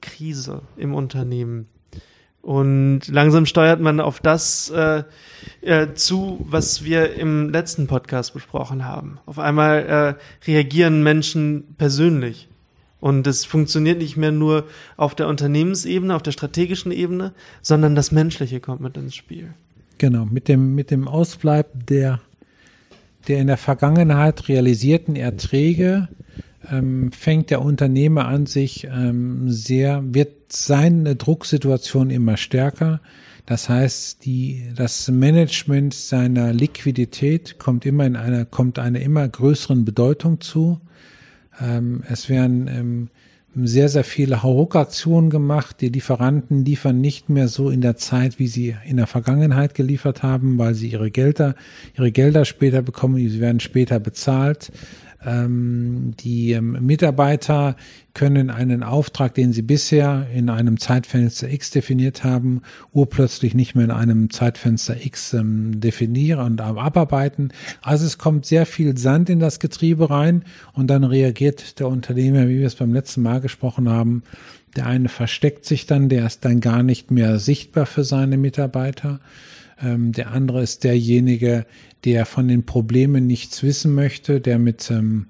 Krise 0.00 0.62
im 0.76 0.94
Unternehmen. 0.94 1.68
Und 2.42 3.02
langsam 3.06 3.46
steuert 3.46 3.80
man 3.80 4.00
auf 4.00 4.18
das 4.18 4.68
äh, 4.70 5.04
äh, 5.60 5.94
zu, 5.94 6.44
was 6.48 6.84
wir 6.84 7.14
im 7.14 7.50
letzten 7.50 7.86
Podcast 7.86 8.34
besprochen 8.34 8.84
haben. 8.84 9.18
Auf 9.26 9.38
einmal 9.38 10.18
äh, 10.18 10.50
reagieren 10.50 11.04
Menschen 11.04 11.74
persönlich. 11.78 12.48
Und 12.98 13.26
es 13.28 13.44
funktioniert 13.44 13.98
nicht 13.98 14.16
mehr 14.16 14.32
nur 14.32 14.64
auf 14.96 15.14
der 15.14 15.28
Unternehmensebene, 15.28 16.14
auf 16.14 16.22
der 16.22 16.32
strategischen 16.32 16.90
Ebene, 16.92 17.32
sondern 17.60 17.94
das 17.94 18.12
Menschliche 18.12 18.60
kommt 18.60 18.80
mit 18.80 18.96
ins 18.96 19.14
Spiel. 19.14 19.54
Genau, 19.98 20.24
mit 20.24 20.48
dem, 20.48 20.74
mit 20.74 20.90
dem 20.90 21.06
Ausbleib 21.06 21.68
der, 21.86 22.20
der 23.28 23.38
in 23.38 23.46
der 23.46 23.56
Vergangenheit 23.56 24.48
realisierten 24.48 25.16
Erträge 25.16 26.08
ähm, 26.70 27.12
fängt 27.12 27.50
der 27.50 27.62
Unternehmer 27.62 28.26
an 28.26 28.46
sich 28.46 28.84
ähm, 28.84 29.50
sehr, 29.50 30.02
wird 30.04 30.52
seine 30.52 31.16
Drucksituation 31.16 32.10
immer 32.10 32.36
stärker. 32.36 33.00
Das 33.46 33.68
heißt, 33.68 34.24
die, 34.24 34.68
das 34.76 35.08
Management 35.10 35.94
seiner 35.94 36.52
Liquidität 36.52 37.58
kommt 37.58 37.84
immer 37.84 38.06
in 38.06 38.16
einer, 38.16 38.44
kommt 38.44 38.78
einer 38.78 39.00
immer 39.00 39.28
größeren 39.28 39.84
Bedeutung 39.84 40.40
zu. 40.40 40.80
Ähm, 41.60 42.04
es 42.08 42.28
werden 42.28 42.68
ähm, 42.68 43.08
sehr, 43.54 43.88
sehr 43.88 44.04
viele 44.04 44.42
Hauruck-Aktionen 44.42 45.28
gemacht. 45.28 45.80
Die 45.80 45.88
Lieferanten 45.88 46.64
liefern 46.64 47.00
nicht 47.00 47.28
mehr 47.28 47.48
so 47.48 47.68
in 47.68 47.80
der 47.80 47.96
Zeit, 47.96 48.38
wie 48.38 48.46
sie 48.46 48.76
in 48.86 48.96
der 48.96 49.06
Vergangenheit 49.06 49.74
geliefert 49.74 50.22
haben, 50.22 50.58
weil 50.58 50.74
sie 50.74 50.88
ihre 50.88 51.10
Gelder, 51.10 51.54
ihre 51.96 52.12
Gelder 52.12 52.44
später 52.44 52.82
bekommen, 52.82 53.16
sie 53.16 53.40
werden 53.40 53.60
später 53.60 54.00
bezahlt. 54.00 54.72
Ähm, 55.24 56.14
die 56.18 56.52
ähm, 56.52 56.78
Mitarbeiter 56.84 57.76
können 58.14 58.50
einen 58.50 58.82
Auftrag, 58.82 59.34
den 59.34 59.52
sie 59.52 59.62
bisher 59.62 60.26
in 60.34 60.50
einem 60.50 60.78
Zeitfenster 60.78 61.50
X 61.50 61.70
definiert 61.70 62.24
haben, 62.24 62.62
urplötzlich 62.92 63.54
nicht 63.54 63.74
mehr 63.74 63.84
in 63.84 63.90
einem 63.90 64.30
Zeitfenster 64.30 65.04
X 65.04 65.32
ähm, 65.32 65.80
definieren 65.80 66.44
und 66.44 66.60
abarbeiten. 66.60 67.52
Also 67.80 68.04
es 68.04 68.18
kommt 68.18 68.46
sehr 68.46 68.66
viel 68.66 68.96
Sand 68.98 69.30
in 69.30 69.40
das 69.40 69.60
Getriebe 69.60 70.10
rein 70.10 70.44
und 70.74 70.88
dann 70.88 71.04
reagiert 71.04 71.78
der 71.78 71.88
Unternehmer, 71.88 72.48
wie 72.48 72.58
wir 72.58 72.66
es 72.66 72.74
beim 72.74 72.92
letzten 72.92 73.22
Mal 73.22 73.40
gesprochen 73.40 73.88
haben. 73.88 74.22
Der 74.76 74.86
eine 74.86 75.08
versteckt 75.08 75.64
sich 75.64 75.86
dann, 75.86 76.08
der 76.08 76.26
ist 76.26 76.44
dann 76.44 76.60
gar 76.60 76.82
nicht 76.82 77.10
mehr 77.10 77.38
sichtbar 77.38 77.86
für 77.86 78.04
seine 78.04 78.38
Mitarbeiter. 78.38 79.20
Ähm, 79.82 80.12
der 80.12 80.30
andere 80.32 80.62
ist 80.62 80.84
derjenige, 80.84 81.66
der 82.04 82.26
von 82.26 82.48
den 82.48 82.64
Problemen 82.64 83.26
nichts 83.26 83.62
wissen 83.62 83.94
möchte, 83.94 84.40
der 84.40 84.58
mit 84.58 84.90
ähm, 84.90 85.26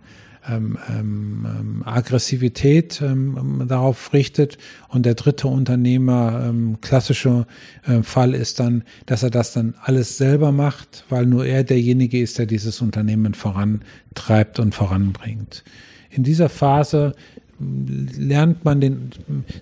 ähm, 0.49 0.77
ähm, 0.89 1.83
Aggressivität 1.85 3.01
ähm, 3.01 3.65
darauf 3.69 4.13
richtet. 4.13 4.59
Und 4.89 5.07
der 5.07 5.15
dritte 5.15 5.47
Unternehmer, 5.49 6.45
ähm, 6.49 6.79
klassischer 6.81 7.47
äh, 7.87 8.03
Fall 8.03 8.35
ist 8.35 8.59
dann, 8.59 8.83
dass 9.07 9.23
er 9.23 9.31
das 9.31 9.53
dann 9.53 9.75
alles 9.81 10.19
selber 10.19 10.51
macht, 10.51 11.05
weil 11.09 11.27
nur 11.27 11.47
er 11.47 11.63
derjenige 11.63 12.21
ist, 12.21 12.39
der 12.39 12.47
dieses 12.47 12.81
Unternehmen 12.81 13.35
vorantreibt 13.35 14.59
und 14.59 14.75
voranbringt. 14.75 15.63
In 16.11 16.25
dieser 16.25 16.49
Phase 16.49 17.15
lernt 18.17 18.65
man 18.65 18.81
den, 18.81 19.11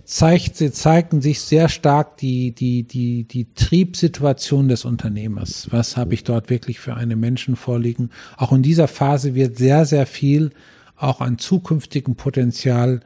zeigt, 0.04 0.57
sie 0.57 0.73
zeigen 0.73 1.21
sich 1.21 1.40
sehr 1.40 1.69
stark 1.69 2.16
die, 2.19 2.52
die, 2.52 2.83
die, 2.83 3.25
die 3.25 3.52
Triebsituation 3.54 4.69
des 4.69 4.85
Unternehmers. 4.85 5.69
Was 5.71 5.97
habe 5.97 6.14
ich 6.14 6.25
dort 6.25 6.50
wirklich 6.50 6.80
für 6.80 6.95
eine 6.95 7.16
Menschen 7.16 7.57
vorliegen? 7.57 8.11
Auch 8.37 8.52
in 8.52 8.62
dieser 8.62 8.88
Phase 8.88 9.35
wird 9.35 9.57
sehr, 9.57 9.85
sehr 9.85 10.07
viel 10.07 10.50
auch 10.97 11.21
an 11.21 11.38
zukünftigem 11.38 12.14
Potenzial 12.14 13.00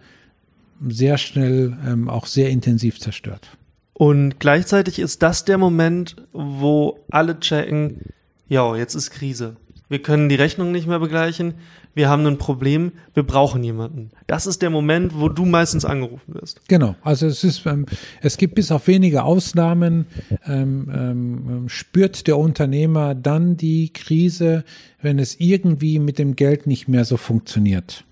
sehr 0.87 1.19
schnell, 1.19 1.77
ähm, 1.87 2.09
auch 2.09 2.27
sehr 2.27 2.51
intensiv 2.51 3.01
zerstört. 3.01 3.57
Und 3.93 4.41
gleichzeitig 4.41 4.99
ist 4.99 5.23
das 5.23 5.45
der 5.45 5.57
Moment, 5.57 6.17
wo 6.33 6.99
alle 7.11 7.39
checken, 7.39 8.01
ja, 8.49 8.75
jetzt 8.77 8.95
ist 8.97 9.11
Krise. 9.13 9.57
Wir 9.89 10.01
können 10.01 10.29
die 10.29 10.35
Rechnung 10.35 10.73
nicht 10.73 10.87
mehr 10.87 10.99
begleichen 10.99 11.55
wir 11.95 12.09
haben 12.09 12.27
ein 12.27 12.39
Problem, 12.39 12.93
wir 13.15 13.23
brauchen 13.23 13.63
jemanden. 13.63 14.11
Das 14.27 14.47
ist 14.47 14.63
der 14.63 14.71
Moment, 14.71 15.13
wo 15.19 15.29
du 15.29 15.45
meistens 15.45 15.85
angerufen 15.85 16.35
wirst. 16.35 16.61
Genau, 16.69 16.97
also 17.03 17.27
es 17.27 17.45
ist, 17.45 17.65
ähm, 17.67 17.87
es 18.21 18.37
gibt 18.37 18.57
bis 18.57 18.73
auf 18.73 18.89
wenige 18.89 19.23
Ausnahmen, 19.23 20.07
ähm, 20.47 20.91
ähm, 20.93 21.69
spürt 21.69 22.27
der 22.27 22.37
Unternehmer 22.37 23.15
dann 23.15 23.57
die 23.57 23.93
Krise, 23.93 24.65
wenn 25.01 25.19
es 25.19 25.39
irgendwie 25.39 25.99
mit 26.01 26.19
dem 26.19 26.35
Geld 26.35 26.67
nicht 26.67 26.89
mehr 26.89 27.05
so 27.05 27.17
funktioniert. 27.17 28.05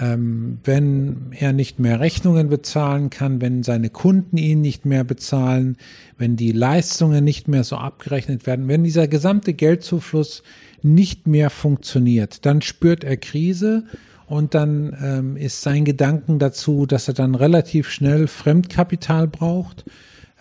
Ähm, 0.00 0.58
wenn 0.62 1.32
er 1.32 1.52
nicht 1.52 1.80
mehr 1.80 1.98
Rechnungen 1.98 2.48
bezahlen 2.48 3.10
kann, 3.10 3.40
wenn 3.40 3.64
seine 3.64 3.90
Kunden 3.90 4.36
ihn 4.36 4.60
nicht 4.60 4.86
mehr 4.86 5.02
bezahlen, 5.02 5.76
wenn 6.16 6.36
die 6.36 6.52
Leistungen 6.52 7.24
nicht 7.24 7.48
mehr 7.48 7.64
so 7.64 7.76
abgerechnet 7.76 8.46
werden, 8.46 8.68
wenn 8.68 8.84
dieser 8.84 9.08
gesamte 9.08 9.52
Geldzufluss 9.52 10.44
nicht 10.82 11.26
mehr 11.26 11.50
funktioniert. 11.50 12.46
Dann 12.46 12.62
spürt 12.62 13.02
er 13.02 13.16
Krise 13.16 13.84
und 14.26 14.54
dann 14.54 14.96
ähm, 15.02 15.36
ist 15.36 15.62
sein 15.62 15.84
Gedanken 15.84 16.38
dazu, 16.38 16.86
dass 16.86 17.08
er 17.08 17.14
dann 17.14 17.34
relativ 17.34 17.90
schnell 17.90 18.28
Fremdkapital 18.28 19.26
braucht. 19.26 19.84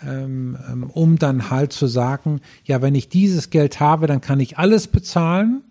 ähm, 0.05 0.57
ähm, 0.71 0.83
um 0.83 1.17
dann 1.17 1.49
halt 1.49 1.73
zu 1.73 1.87
sagen, 1.87 2.41
ja, 2.63 2.81
wenn 2.81 2.95
ich 2.95 3.09
dieses 3.09 3.49
Geld 3.49 3.79
habe, 3.79 4.07
dann 4.07 4.21
kann 4.21 4.39
ich 4.39 4.57
alles 4.57 4.87
bezahlen, 4.87 5.61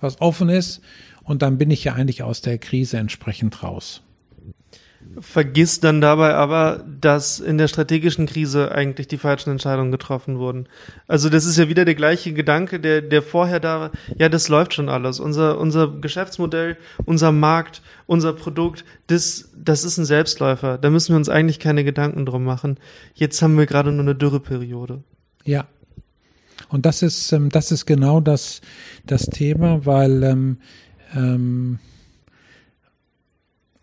was 0.00 0.20
offen 0.20 0.48
ist, 0.48 0.80
und 1.24 1.42
dann 1.42 1.58
bin 1.58 1.70
ich 1.70 1.84
ja 1.84 1.94
eigentlich 1.94 2.22
aus 2.22 2.40
der 2.40 2.58
Krise 2.58 2.98
entsprechend 2.98 3.62
raus 3.62 4.04
vergisst 5.20 5.84
dann 5.84 6.00
dabei 6.00 6.34
aber, 6.34 6.84
dass 7.00 7.38
in 7.38 7.58
der 7.58 7.68
strategischen 7.68 8.26
Krise 8.26 8.72
eigentlich 8.72 9.08
die 9.08 9.18
falschen 9.18 9.50
Entscheidungen 9.50 9.92
getroffen 9.92 10.38
wurden. 10.38 10.68
Also 11.06 11.28
das 11.28 11.44
ist 11.44 11.56
ja 11.56 11.68
wieder 11.68 11.84
der 11.84 11.94
gleiche 11.94 12.32
Gedanke, 12.32 12.80
der, 12.80 13.02
der 13.02 13.22
vorher 13.22 13.60
da 13.60 13.80
war. 13.80 13.90
Ja, 14.18 14.28
das 14.28 14.48
läuft 14.48 14.74
schon 14.74 14.88
alles. 14.88 15.20
Unser, 15.20 15.58
unser 15.58 15.88
Geschäftsmodell, 15.88 16.76
unser 17.04 17.32
Markt, 17.32 17.82
unser 18.06 18.32
Produkt, 18.32 18.84
das, 19.06 19.50
das 19.56 19.84
ist 19.84 19.98
ein 19.98 20.04
Selbstläufer. 20.04 20.78
Da 20.78 20.90
müssen 20.90 21.12
wir 21.12 21.16
uns 21.16 21.28
eigentlich 21.28 21.60
keine 21.60 21.84
Gedanken 21.84 22.26
drum 22.26 22.44
machen. 22.44 22.78
Jetzt 23.14 23.40
haben 23.42 23.56
wir 23.56 23.66
gerade 23.66 23.92
nur 23.92 24.02
eine 24.02 24.14
Dürreperiode. 24.14 25.02
Ja. 25.44 25.66
Und 26.68 26.86
das 26.86 27.02
ist, 27.02 27.30
ähm, 27.32 27.50
das 27.50 27.70
ist 27.70 27.86
genau 27.86 28.20
das, 28.20 28.60
das 29.06 29.26
Thema, 29.26 29.84
weil 29.86 30.22
ähm, 31.14 31.78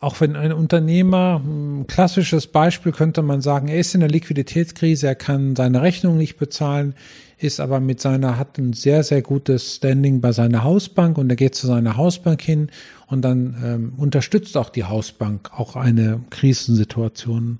auch 0.01 0.19
wenn 0.19 0.35
ein 0.35 0.51
Unternehmer, 0.51 1.41
ein 1.45 1.85
klassisches 1.85 2.47
Beispiel 2.47 2.91
könnte 2.91 3.21
man 3.21 3.41
sagen, 3.41 3.67
er 3.67 3.77
ist 3.77 3.93
in 3.93 3.99
der 3.99 4.09
Liquiditätskrise, 4.09 5.05
er 5.05 5.15
kann 5.15 5.55
seine 5.55 5.83
Rechnung 5.83 6.17
nicht 6.17 6.37
bezahlen, 6.37 6.95
ist 7.37 7.59
aber 7.59 7.79
mit 7.79 8.01
seiner, 8.01 8.37
hat 8.37 8.57
ein 8.57 8.73
sehr, 8.73 9.03
sehr 9.03 9.21
gutes 9.21 9.75
Standing 9.75 10.19
bei 10.19 10.31
seiner 10.31 10.63
Hausbank 10.63 11.19
und 11.19 11.29
er 11.29 11.35
geht 11.35 11.53
zu 11.53 11.67
seiner 11.67 11.97
Hausbank 11.97 12.41
hin 12.41 12.69
und 13.07 13.21
dann 13.21 13.55
ähm, 13.63 13.93
unterstützt 13.97 14.57
auch 14.57 14.69
die 14.69 14.85
Hausbank 14.85 15.51
auch 15.55 15.75
eine 15.75 16.21
Krisensituation 16.31 17.59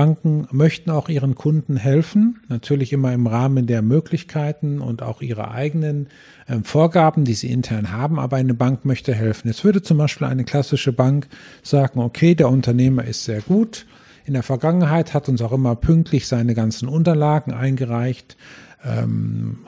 Banken 0.00 0.48
möchten 0.50 0.88
auch 0.88 1.10
ihren 1.10 1.34
Kunden 1.34 1.76
helfen, 1.76 2.40
natürlich 2.48 2.90
immer 2.94 3.12
im 3.12 3.26
Rahmen 3.26 3.66
der 3.66 3.82
Möglichkeiten 3.82 4.80
und 4.80 5.02
auch 5.02 5.20
ihrer 5.20 5.50
eigenen 5.50 6.06
äh, 6.46 6.56
Vorgaben, 6.62 7.26
die 7.26 7.34
sie 7.34 7.50
intern 7.50 7.92
haben, 7.92 8.18
aber 8.18 8.38
eine 8.38 8.54
Bank 8.54 8.86
möchte 8.86 9.14
helfen. 9.14 9.50
Es 9.50 9.62
würde 9.62 9.82
zum 9.82 9.98
Beispiel 9.98 10.26
eine 10.26 10.44
klassische 10.44 10.94
Bank 10.94 11.28
sagen, 11.62 12.00
okay, 12.00 12.34
der 12.34 12.48
Unternehmer 12.48 13.04
ist 13.04 13.24
sehr 13.24 13.42
gut. 13.42 13.84
In 14.24 14.32
der 14.32 14.42
Vergangenheit 14.42 15.12
hat 15.12 15.28
uns 15.28 15.42
auch 15.42 15.52
immer 15.52 15.76
pünktlich 15.76 16.26
seine 16.26 16.54
ganzen 16.54 16.88
Unterlagen 16.88 17.52
eingereicht. 17.52 18.38
Ähm, 18.82 19.58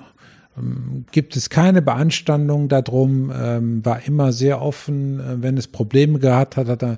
ähm, 0.56 1.04
gibt 1.12 1.36
es 1.36 1.50
keine 1.50 1.82
Beanstandung 1.82 2.68
darum, 2.68 3.30
ähm, 3.34 3.84
war 3.84 4.06
immer 4.06 4.32
sehr 4.32 4.62
offen, 4.62 5.20
äh, 5.20 5.42
wenn 5.42 5.58
es 5.58 5.68
Probleme 5.68 6.18
gehabt 6.18 6.56
hat, 6.56 6.68
hat 6.68 6.82
er 6.82 6.96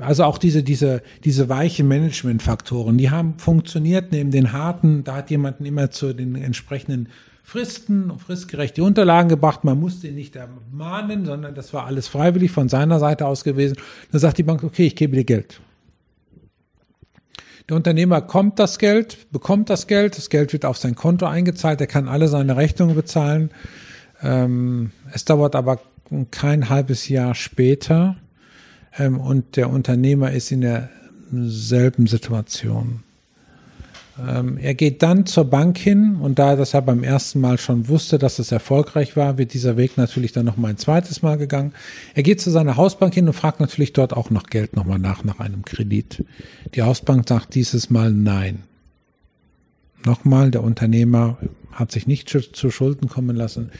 also 0.00 0.24
auch 0.24 0.38
diese, 0.38 0.62
diese, 0.62 1.02
diese 1.24 1.48
weichen 1.48 1.88
Managementfaktoren, 1.88 2.98
die 2.98 3.10
haben 3.10 3.38
funktioniert 3.38 4.12
neben 4.12 4.30
den 4.30 4.52
harten, 4.52 5.04
da 5.04 5.16
hat 5.16 5.30
jemanden 5.30 5.64
immer 5.64 5.90
zu 5.90 6.12
den 6.12 6.34
entsprechenden 6.34 7.08
Fristen 7.42 8.10
und 8.10 8.20
fristgerechte 8.20 8.82
Unterlagen 8.82 9.28
gebracht. 9.28 9.64
Man 9.64 9.78
musste 9.78 10.08
ihn 10.08 10.14
nicht 10.14 10.36
ermahnen, 10.36 11.26
sondern 11.26 11.54
das 11.54 11.74
war 11.74 11.86
alles 11.86 12.08
freiwillig 12.08 12.50
von 12.50 12.68
seiner 12.68 12.98
Seite 12.98 13.26
aus 13.26 13.44
gewesen. 13.44 13.76
Da 14.10 14.18
sagt 14.18 14.38
die 14.38 14.42
Bank, 14.42 14.62
okay, 14.62 14.86
ich 14.86 14.96
gebe 14.96 15.16
dir 15.16 15.24
Geld. 15.24 15.60
Der 17.68 17.76
Unternehmer 17.76 18.20
kommt 18.20 18.58
das 18.58 18.78
Geld, 18.78 19.30
bekommt 19.30 19.70
das 19.70 19.86
Geld, 19.86 20.16
das 20.16 20.30
Geld 20.30 20.52
wird 20.52 20.64
auf 20.64 20.78
sein 20.78 20.94
Konto 20.94 21.26
eingezahlt, 21.26 21.80
er 21.80 21.86
kann 21.86 22.08
alle 22.08 22.28
seine 22.28 22.56
Rechnungen 22.56 22.94
bezahlen. 22.94 23.50
Ähm, 24.22 24.90
es 25.12 25.24
dauert 25.24 25.54
aber 25.54 25.80
kein 26.30 26.68
halbes 26.68 27.08
Jahr 27.08 27.34
später, 27.34 28.16
und 28.98 29.56
der 29.56 29.70
Unternehmer 29.70 30.32
ist 30.32 30.52
in 30.52 30.60
derselben 30.60 32.06
Situation. 32.06 33.02
Ähm, 34.20 34.58
er 34.58 34.74
geht 34.74 35.02
dann 35.02 35.24
zur 35.24 35.46
Bank 35.46 35.78
hin 35.78 36.16
und 36.16 36.38
da 36.38 36.50
er 36.50 36.56
das 36.56 36.72
ja 36.72 36.80
beim 36.80 37.02
ersten 37.02 37.40
Mal 37.40 37.56
schon 37.56 37.88
wusste, 37.88 38.18
dass 38.18 38.38
es 38.38 38.52
erfolgreich 38.52 39.16
war, 39.16 39.38
wird 39.38 39.54
dieser 39.54 39.78
Weg 39.78 39.96
natürlich 39.96 40.32
dann 40.32 40.44
noch 40.44 40.58
mal 40.58 40.68
ein 40.68 40.76
zweites 40.76 41.22
Mal 41.22 41.38
gegangen. 41.38 41.72
Er 42.14 42.22
geht 42.22 42.40
zu 42.40 42.50
seiner 42.50 42.76
Hausbank 42.76 43.14
hin 43.14 43.26
und 43.26 43.32
fragt 43.32 43.60
natürlich 43.60 43.94
dort 43.94 44.12
auch 44.12 44.28
noch 44.28 44.44
Geld 44.44 44.76
nochmal 44.76 44.98
nach, 44.98 45.24
nach 45.24 45.40
einem 45.40 45.64
Kredit. 45.64 46.24
Die 46.74 46.82
Hausbank 46.82 47.26
sagt 47.26 47.54
dieses 47.54 47.88
Mal 47.88 48.12
nein. 48.12 48.64
Nochmal, 50.04 50.50
der 50.50 50.62
Unternehmer 50.62 51.38
hat 51.72 51.92
sich 51.92 52.06
nicht 52.06 52.28
zu 52.28 52.70
Schulden 52.70 53.08
kommen 53.08 53.36
lassen, 53.36 53.70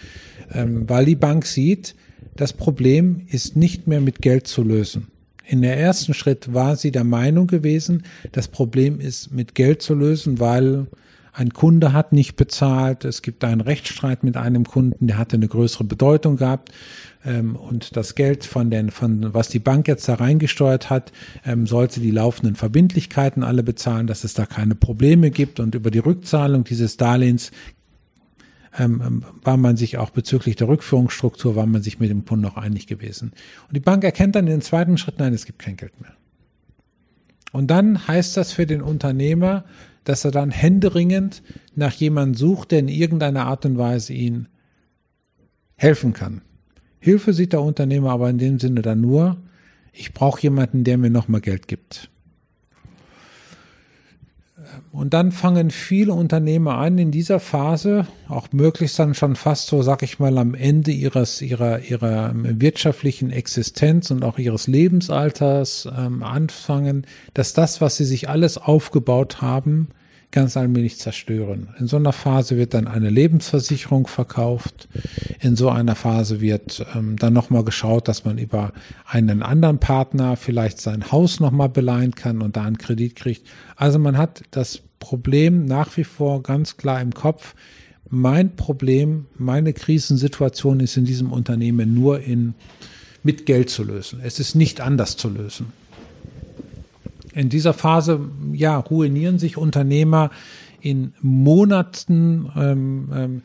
ähm, 0.53 0.89
weil 0.89 1.05
die 1.05 1.17
Bank 1.17 1.45
sieht, 1.45 1.95
das 2.37 2.53
Problem 2.53 3.23
ist 3.29 3.57
nicht 3.57 3.87
mehr 3.87 4.01
mit 4.01 4.23
Geld 4.23 4.47
zu 4.47 4.63
lösen. 4.63 5.09
In 5.47 5.63
der 5.63 5.79
ersten 5.79 6.15
Schritt 6.15 6.55
war 6.55 6.77
sie 6.77 6.93
der 6.93 7.05
Meinung 7.05 7.47
gewesen, 7.47 8.05
das 8.31 8.49
Problem 8.49 9.01
ist 9.01 9.33
mit 9.33 9.55
Geld 9.55 9.83
zu 9.83 9.95
lösen, 9.95 10.41
weil 10.41 10.87
ein 11.35 11.55
Kunde 11.55 11.95
hat 11.95 12.13
nicht 12.13 12.37
bezahlt, 12.37 13.07
es 13.07 13.23
gibt 13.23 13.43
einen 13.43 13.63
Rechtsstreit 13.63 14.23
mit 14.23 14.37
einem 14.37 14.65
Kunden, 14.65 15.07
der 15.07 15.17
hatte 15.17 15.37
eine 15.37 15.49
größere 15.49 15.85
Bedeutung 15.85 16.37
gehabt. 16.37 16.71
Ähm, 17.25 17.57
und 17.57 17.97
das 17.97 18.15
Geld 18.15 18.45
von 18.45 18.71
den, 18.71 18.91
von 18.91 19.33
was 19.33 19.49
die 19.49 19.59
Bank 19.59 19.89
jetzt 19.89 20.07
da 20.09 20.15
reingesteuert 20.15 20.91
hat, 20.91 21.11
ähm, 21.47 21.67
sollte 21.67 22.01
die 22.01 22.11
laufenden 22.11 22.55
Verbindlichkeiten 22.55 23.43
alle 23.43 23.63
bezahlen, 23.63 24.07
dass 24.07 24.25
es 24.25 24.35
da 24.35 24.45
keine 24.45 24.75
Probleme 24.75 25.31
gibt. 25.31 25.59
Und 25.59 25.75
über 25.75 25.91
die 25.91 26.01
Rückzahlung 26.01 26.65
dieses 26.65 26.99
Darlehens 26.99 27.51
ähm, 28.79 29.03
ähm, 29.05 29.25
war 29.43 29.57
man 29.57 29.77
sich 29.77 29.99
auch 29.99 30.11
bezüglich 30.11 30.57
der 30.57 30.69
Rückführungsstruktur, 30.69 31.57
war 31.57 31.67
man 31.67 31.83
sich 31.83 32.01
mit 32.01 32.11
dem 32.11 32.25
Kunden 32.25 32.45
noch 32.45 32.57
einig 32.57 32.87
gewesen. 32.87 33.33
Und 33.69 33.77
die 33.77 33.81
Bank 33.81 34.05
erkennt 34.05 34.35
dann 34.35 34.47
in 34.47 34.53
den 34.53 34.63
zweiten 34.63 34.97
Schritt, 34.99 35.19
nein, 35.19 35.35
es 35.35 35.45
gibt 35.45 35.59
kein 35.59 35.77
Geld 35.77 36.01
mehr. 36.01 36.13
Und 37.53 37.71
dann 37.71 38.09
heißt 38.09 38.37
das 38.37 38.53
für 38.53 38.67
den 38.67 38.81
Unternehmer, 38.81 39.65
dass 40.05 40.25
er 40.25 40.31
dann 40.31 40.51
händeringend 40.51 41.43
nach 41.77 41.93
jemandem 41.93 42.35
sucht, 42.35 42.71
der 42.71 42.81
in 42.81 42.89
irgendeiner 42.89 43.47
Art 43.47 43.67
und 43.67 43.79
Weise 43.79 44.15
ihn 44.15 44.49
helfen 45.77 46.13
kann. 46.13 46.41
Hilfe 46.99 47.33
sieht 47.33 47.53
der 47.53 47.63
Unternehmer 47.63 48.11
aber 48.11 48.31
in 48.31 48.39
dem 48.39 48.59
Sinne 48.59 48.83
dann 48.83 49.01
nur, 49.01 49.37
ich 49.93 50.15
brauche 50.15 50.41
jemanden, 50.41 50.85
der 50.85 50.97
mir 50.97 51.11
nochmal 51.11 51.41
Geld 51.41 51.69
gibt. 51.69 52.11
Und 54.91 55.15
dann 55.15 55.33
fangen 55.33 55.71
viele 55.71 56.13
Unternehmer 56.13 56.77
an, 56.77 56.99
in 56.99 57.11
dieser 57.11 57.41
Phase, 57.41 58.07
auch 58.29 58.49
möglichst 58.53 58.99
dann 58.99 59.15
schon 59.15 59.37
fast 59.37 59.67
so, 59.69 59.83
sag 59.83 60.03
ich 60.03 60.19
mal, 60.19 60.39
am 60.39 60.55
Ende 60.55 60.91
ihres, 60.91 61.43
ihrer, 61.43 61.81
ihrer 61.81 62.33
wirtschaftlichen 62.35 63.31
Existenz 63.31 64.11
und 64.11 64.25
auch 64.25 64.39
ihres 64.39 64.67
Lebensalters 64.67 65.89
ähm, 65.97 66.23
anfangen, 66.23 67.07
dass 67.35 67.53
das, 67.53 67.81
was 67.81 67.97
sie 67.97 68.05
sich 68.05 68.29
alles 68.29 68.59
aufgebaut 68.59 69.41
haben, 69.41 69.89
ganz 70.33 70.57
allmählich 70.57 70.99
zerstören. 70.99 71.69
In 71.79 71.87
so 71.87 71.97
einer 71.97 72.13
Phase 72.13 72.57
wird 72.57 72.75
dann 72.75 72.89
eine 72.89 73.11
Lebensversicherung 73.11 74.07
verkauft. 74.07 74.89
In 75.41 75.57
so 75.57 75.69
einer 75.69 75.95
Phase 75.95 76.41
wird 76.41 76.85
ähm, 76.95 77.17
dann 77.17 77.35
nochmal 77.35 77.65
geschaut, 77.65 78.09
dass 78.09 78.25
man 78.25 78.39
über 78.39 78.73
einen 79.07 79.43
anderen 79.43 79.79
Partner 79.79 80.37
vielleicht 80.37 80.81
sein 80.81 81.13
Haus 81.13 81.39
nochmal 81.39 81.69
beleihen 81.69 82.15
kann 82.15 82.41
und 82.41 82.57
da 82.57 82.65
einen 82.65 82.79
Kredit 82.79 83.15
kriegt. 83.15 83.47
Also 83.77 83.99
man 83.99 84.17
hat 84.17 84.43
das 84.51 84.81
Problem 84.99 85.67
nach 85.67 85.97
wie 85.97 86.05
vor 86.05 86.43
ganz 86.43 86.79
klar 86.79 87.01
im 87.01 87.13
Kopf. 87.13 87.55
Mein 88.09 88.57
Problem, 88.57 89.27
meine 89.37 89.73
Krisensituation 89.75 90.81
ist 90.81 90.97
in 90.97 91.05
diesem 91.05 91.31
Unternehmen 91.31 91.95
nur 91.95 92.21
in, 92.21 92.55
mit 93.23 93.45
Geld 93.47 93.69
zu 93.69 93.85
lösen. 93.85 94.21
Es 94.23 94.41
ist 94.41 94.55
nicht 94.55 94.81
anders 94.81 95.17
zu 95.17 95.29
lösen 95.29 95.73
in 97.33 97.49
dieser 97.49 97.73
Phase 97.73 98.21
ja 98.53 98.79
ruinieren 98.79 99.39
sich 99.39 99.57
Unternehmer 99.57 100.31
in 100.81 101.15
Monaten 101.21 102.51
ähm, 102.57 103.11
ähm, 103.15 103.43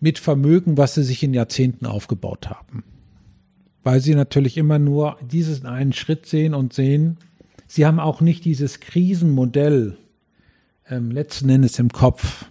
mit 0.00 0.18
Vermögen, 0.18 0.76
was 0.76 0.94
sie 0.94 1.02
sich 1.02 1.22
in 1.22 1.34
Jahrzehnten 1.34 1.86
aufgebaut 1.86 2.48
haben. 2.48 2.84
Weil 3.82 4.00
sie 4.00 4.14
natürlich 4.14 4.56
immer 4.56 4.78
nur 4.78 5.16
diesen 5.20 5.66
einen 5.66 5.92
Schritt 5.92 6.26
sehen 6.26 6.54
und 6.54 6.72
sehen, 6.72 7.16
sie 7.66 7.86
haben 7.86 7.98
auch 7.98 8.20
nicht 8.20 8.44
dieses 8.44 8.80
Krisenmodell 8.80 9.96
ähm, 10.88 11.10
letzten 11.10 11.48
Endes 11.48 11.78
im 11.78 11.90
Kopf. 11.90 12.46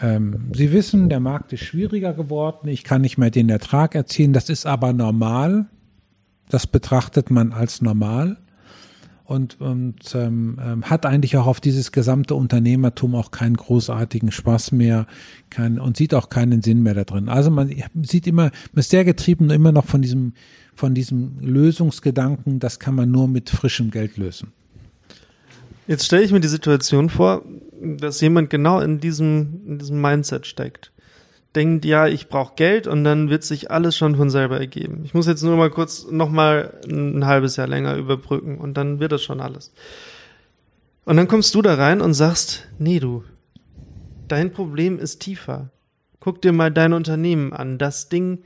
Ähm, 0.00 0.50
sie 0.54 0.72
wissen, 0.72 1.08
der 1.08 1.20
Markt 1.20 1.52
ist 1.52 1.64
schwieriger 1.64 2.14
geworden, 2.14 2.68
ich 2.68 2.82
kann 2.82 3.02
nicht 3.02 3.18
mehr 3.18 3.30
den 3.30 3.48
Ertrag 3.48 3.94
erzielen, 3.94 4.32
das 4.32 4.48
ist 4.48 4.66
aber 4.66 4.92
normal. 4.92 5.66
Das 6.48 6.66
betrachtet 6.66 7.30
man 7.30 7.52
als 7.52 7.82
normal 7.82 8.38
und, 9.28 9.60
und 9.60 10.14
ähm, 10.14 10.58
ähm, 10.58 10.84
hat 10.84 11.04
eigentlich 11.04 11.36
auch 11.36 11.46
auf 11.46 11.60
dieses 11.60 11.92
gesamte 11.92 12.34
Unternehmertum 12.34 13.14
auch 13.14 13.30
keinen 13.30 13.58
großartigen 13.58 14.32
Spaß 14.32 14.72
mehr 14.72 15.06
kein, 15.50 15.78
und 15.78 15.98
sieht 15.98 16.14
auch 16.14 16.30
keinen 16.30 16.62
Sinn 16.62 16.82
mehr 16.82 16.94
da 16.94 17.04
drin. 17.04 17.28
Also 17.28 17.50
man 17.50 17.70
sieht 18.04 18.26
immer, 18.26 18.44
man 18.72 18.80
ist 18.80 18.88
sehr 18.88 19.04
getrieben 19.04 19.50
immer 19.50 19.70
noch 19.70 19.84
von 19.84 20.00
diesem, 20.00 20.32
von 20.74 20.94
diesem 20.94 21.40
Lösungsgedanken, 21.40 22.58
das 22.58 22.78
kann 22.78 22.94
man 22.94 23.10
nur 23.10 23.28
mit 23.28 23.50
frischem 23.50 23.90
Geld 23.90 24.16
lösen. 24.16 24.52
Jetzt 25.86 26.06
stelle 26.06 26.22
ich 26.22 26.32
mir 26.32 26.40
die 26.40 26.48
Situation 26.48 27.10
vor, 27.10 27.44
dass 27.82 28.22
jemand 28.22 28.48
genau 28.48 28.80
in 28.80 28.98
diesem, 28.98 29.60
in 29.66 29.78
diesem 29.78 30.00
Mindset 30.00 30.46
steckt 30.46 30.90
denkt, 31.54 31.84
ja, 31.84 32.06
ich 32.06 32.28
brauche 32.28 32.54
Geld 32.56 32.86
und 32.86 33.04
dann 33.04 33.30
wird 33.30 33.42
sich 33.42 33.70
alles 33.70 33.96
schon 33.96 34.16
von 34.16 34.30
selber 34.30 34.58
ergeben. 34.58 35.02
Ich 35.04 35.14
muss 35.14 35.26
jetzt 35.26 35.42
nur 35.42 35.56
mal 35.56 35.70
kurz 35.70 36.06
noch 36.10 36.30
mal 36.30 36.78
ein 36.88 37.26
halbes 37.26 37.56
Jahr 37.56 37.66
länger 37.66 37.96
überbrücken 37.96 38.58
und 38.58 38.74
dann 38.74 39.00
wird 39.00 39.12
das 39.12 39.22
schon 39.22 39.40
alles. 39.40 39.72
Und 41.04 41.16
dann 41.16 41.28
kommst 41.28 41.54
du 41.54 41.62
da 41.62 41.74
rein 41.74 42.00
und 42.00 42.12
sagst, 42.14 42.68
nee, 42.78 43.00
du, 43.00 43.24
dein 44.28 44.52
Problem 44.52 44.98
ist 44.98 45.20
tiefer. 45.20 45.70
Guck 46.20 46.42
dir 46.42 46.52
mal 46.52 46.70
dein 46.70 46.92
Unternehmen 46.92 47.52
an. 47.52 47.78
Das 47.78 48.08
Ding, 48.08 48.40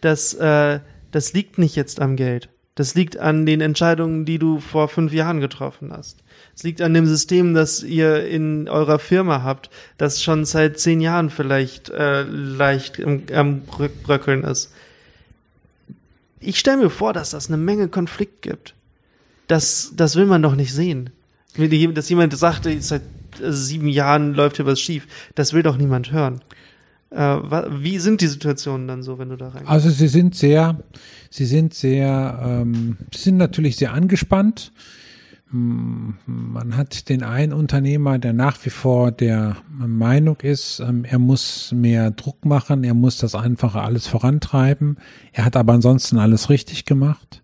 das, 0.00 0.34
äh, 0.34 0.80
das 1.12 1.32
liegt 1.32 1.58
nicht 1.58 1.76
jetzt 1.76 2.00
am 2.00 2.16
Geld. 2.16 2.48
Das 2.74 2.94
liegt 2.94 3.18
an 3.18 3.46
den 3.46 3.60
Entscheidungen, 3.60 4.24
die 4.24 4.38
du 4.38 4.60
vor 4.60 4.88
fünf 4.88 5.12
Jahren 5.12 5.40
getroffen 5.40 5.92
hast. 5.92 6.22
Es 6.58 6.64
liegt 6.64 6.82
an 6.82 6.92
dem 6.92 7.06
System, 7.06 7.54
das 7.54 7.84
ihr 7.84 8.26
in 8.26 8.68
eurer 8.68 8.98
Firma 8.98 9.44
habt, 9.44 9.70
das 9.96 10.20
schon 10.20 10.44
seit 10.44 10.80
zehn 10.80 11.00
Jahren 11.00 11.30
vielleicht 11.30 11.88
äh, 11.90 12.22
leicht 12.22 13.00
am, 13.00 13.22
am 13.32 13.60
Bröckeln 13.60 14.42
ist. 14.42 14.72
Ich 16.40 16.58
stelle 16.58 16.78
mir 16.78 16.90
vor, 16.90 17.12
dass 17.12 17.30
das 17.30 17.46
eine 17.46 17.58
Menge 17.58 17.86
Konflikt 17.86 18.42
gibt. 18.42 18.74
Das, 19.46 19.92
das 19.94 20.16
will 20.16 20.26
man 20.26 20.42
doch 20.42 20.56
nicht 20.56 20.74
sehen 20.74 21.10
dass 21.94 22.08
jemand 22.08 22.36
sagte, 22.36 22.80
seit 22.82 23.02
sieben 23.40 23.88
Jahren 23.88 24.34
läuft 24.34 24.56
hier 24.56 24.66
was 24.66 24.80
schief. 24.80 25.06
Das 25.36 25.52
will 25.52 25.62
doch 25.62 25.76
niemand 25.76 26.10
hören. 26.10 26.40
Äh, 27.10 27.18
wie 27.18 27.98
sind 27.98 28.20
die 28.20 28.26
Situationen 28.26 28.88
dann 28.88 29.04
so, 29.04 29.18
wenn 29.20 29.28
du 29.28 29.36
da 29.36 29.50
rein? 29.50 29.66
Also 29.66 29.90
sie 29.90 30.08
sind 30.08 30.34
sehr, 30.34 30.82
sie 31.30 31.46
sind 31.46 31.72
sehr, 31.72 32.40
ähm, 32.44 32.96
sie 33.14 33.22
sind 33.22 33.36
natürlich 33.36 33.76
sehr 33.76 33.92
angespannt. 33.92 34.72
Hm, 35.50 36.18
man 36.26 36.76
hat 36.76 37.08
den 37.08 37.22
einen 37.22 37.54
Unternehmer, 37.54 38.18
der 38.18 38.34
nach 38.34 38.62
wie 38.64 38.70
vor 38.70 39.10
der 39.10 39.56
Meinung 39.70 40.36
ist, 40.42 40.80
ähm, 40.80 41.04
er 41.04 41.18
muss 41.18 41.72
mehr 41.72 42.10
Druck 42.10 42.44
machen, 42.44 42.84
er 42.84 42.94
muss 42.94 43.16
das 43.16 43.34
einfache 43.34 43.80
alles 43.80 44.06
vorantreiben. 44.06 44.98
Er 45.32 45.46
hat 45.46 45.56
aber 45.56 45.72
ansonsten 45.72 46.18
alles 46.18 46.50
richtig 46.50 46.84
gemacht. 46.84 47.42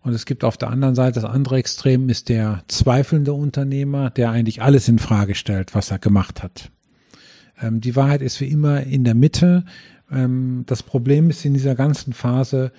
Und 0.00 0.12
es 0.12 0.26
gibt 0.26 0.42
auf 0.42 0.56
der 0.56 0.70
anderen 0.70 0.94
Seite, 0.96 1.20
das 1.20 1.30
andere 1.30 1.56
Extrem 1.56 2.08
ist 2.08 2.28
der 2.28 2.62
zweifelnde 2.66 3.32
Unternehmer, 3.32 4.10
der 4.10 4.30
eigentlich 4.30 4.62
alles 4.62 4.88
in 4.88 4.98
Frage 4.98 5.34
stellt, 5.34 5.74
was 5.74 5.90
er 5.92 5.98
gemacht 5.98 6.42
hat. 6.42 6.72
Ähm, 7.60 7.80
die 7.80 7.94
Wahrheit 7.94 8.22
ist 8.22 8.40
wie 8.40 8.48
immer 8.48 8.82
in 8.82 9.04
der 9.04 9.14
Mitte. 9.14 9.64
Ähm, 10.10 10.64
das 10.66 10.82
Problem 10.82 11.30
ist 11.30 11.44
in 11.44 11.54
dieser 11.54 11.76
ganzen 11.76 12.12
Phase, 12.12 12.72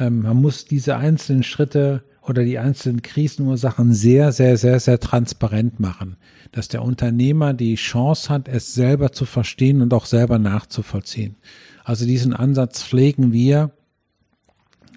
man 0.00 0.36
muss 0.36 0.64
diese 0.64 0.96
einzelnen 0.96 1.42
Schritte 1.42 2.04
oder 2.28 2.44
die 2.44 2.58
einzelnen 2.58 3.02
Krisenursachen 3.02 3.92
sehr, 3.92 4.32
sehr, 4.32 4.56
sehr, 4.56 4.80
sehr 4.80 5.00
transparent 5.00 5.80
machen, 5.80 6.16
dass 6.52 6.68
der 6.68 6.82
Unternehmer 6.82 7.54
die 7.54 7.74
Chance 7.76 8.28
hat, 8.28 8.48
es 8.48 8.74
selber 8.74 9.12
zu 9.12 9.24
verstehen 9.24 9.82
und 9.82 9.92
auch 9.94 10.06
selber 10.06 10.38
nachzuvollziehen. 10.38 11.36
Also 11.84 12.06
diesen 12.06 12.34
Ansatz 12.34 12.82
pflegen 12.82 13.32
wir 13.32 13.70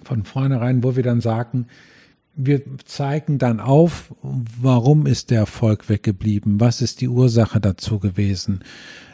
von 0.04 0.24
vornherein, 0.24 0.82
wo 0.82 0.96
wir 0.96 1.02
dann 1.02 1.20
sagen, 1.20 1.66
wir 2.34 2.62
zeigen 2.84 3.38
dann 3.38 3.60
auf, 3.60 4.14
warum 4.22 5.06
ist 5.06 5.30
der 5.30 5.40
Erfolg 5.40 5.88
weggeblieben, 5.88 6.60
was 6.60 6.80
ist 6.80 7.00
die 7.00 7.08
Ursache 7.08 7.60
dazu 7.60 7.98
gewesen, 7.98 8.60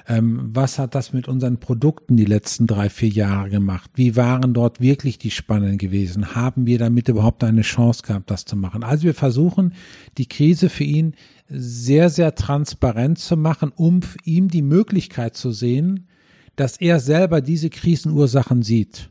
ähm, 0.09 0.49
was 0.53 0.79
hat 0.79 0.95
das 0.95 1.13
mit 1.13 1.29
unseren 1.29 1.61
Produkten 1.61 2.17
die 2.17 2.25
letzten 2.25 2.67
drei, 2.67 2.89
vier 2.89 3.11
Jahre 3.11 3.51
gemacht, 3.51 3.91
wie 3.95 4.17
waren 4.17 4.55
dort 4.55 4.81
wirklich 4.81 5.19
die 5.19 5.31
Spannen 5.31 5.77
gewesen, 5.77 6.35
haben 6.35 6.67
wir 6.67 6.79
damit 6.79 7.09
überhaupt 7.09 7.45
eine 7.45 7.61
Chance 7.61 8.03
gehabt, 8.03 8.31
das 8.31 8.47
zu 8.47 8.57
machen. 8.57 8.83
Also 8.83 9.05
wir 9.05 9.15
versuchen, 9.15 9.75
die 10.17 10.27
Krise 10.27 10.71
für 10.71 10.85
ihn 10.85 11.15
sehr, 11.49 12.09
sehr 12.09 12.35
transparent 12.35 13.19
zu 13.19 13.37
machen, 13.37 13.71
um 13.77 14.01
ihm 14.25 14.49
die 14.49 14.63
Möglichkeit 14.63 15.37
zu 15.37 15.53
sehen, 15.53 16.09
dass 16.57 16.79
er 16.79 17.01
selber 17.01 17.43
diese 17.43 17.69
Krisenursachen 17.69 18.63
sieht. 18.63 19.11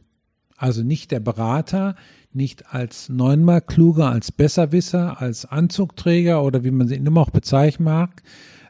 Also 0.57 0.81
nicht 0.81 1.11
der 1.11 1.19
Berater, 1.19 1.95
nicht 2.33 2.73
als 2.73 3.09
neunmal 3.09 3.61
kluger, 3.61 4.09
als 4.09 4.31
Besserwisser, 4.31 5.21
als 5.21 5.45
Anzugträger 5.45 6.43
oder 6.43 6.63
wie 6.63 6.71
man 6.71 6.87
sie 6.87 6.95
immer 6.95 7.21
auch 7.21 7.29
bezeichnen 7.29 7.85
mag, 7.85 8.23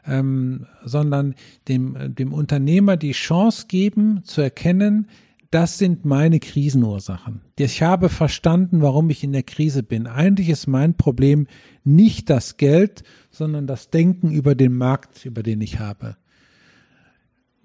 ähm, 0.08 0.66
sondern 0.84 1.34
dem, 1.68 2.14
dem 2.14 2.32
Unternehmer 2.32 2.96
die 2.96 3.12
Chance 3.12 3.66
geben 3.68 4.22
zu 4.24 4.40
erkennen, 4.40 5.08
das 5.50 5.78
sind 5.78 6.04
meine 6.04 6.40
Krisenursachen. 6.40 7.40
Ich 7.58 7.82
habe 7.82 8.08
verstanden, 8.08 8.82
warum 8.82 9.08
ich 9.08 9.24
in 9.24 9.32
der 9.32 9.44
Krise 9.44 9.82
bin. 9.82 10.06
Eigentlich 10.06 10.50
ist 10.50 10.66
mein 10.66 10.94
Problem 10.94 11.46
nicht 11.84 12.28
das 12.28 12.58
Geld, 12.58 13.02
sondern 13.30 13.66
das 13.66 13.88
Denken 13.88 14.30
über 14.30 14.54
den 14.54 14.74
Markt, 14.74 15.24
über 15.24 15.42
den 15.42 15.60
ich 15.60 15.78
habe 15.78 16.16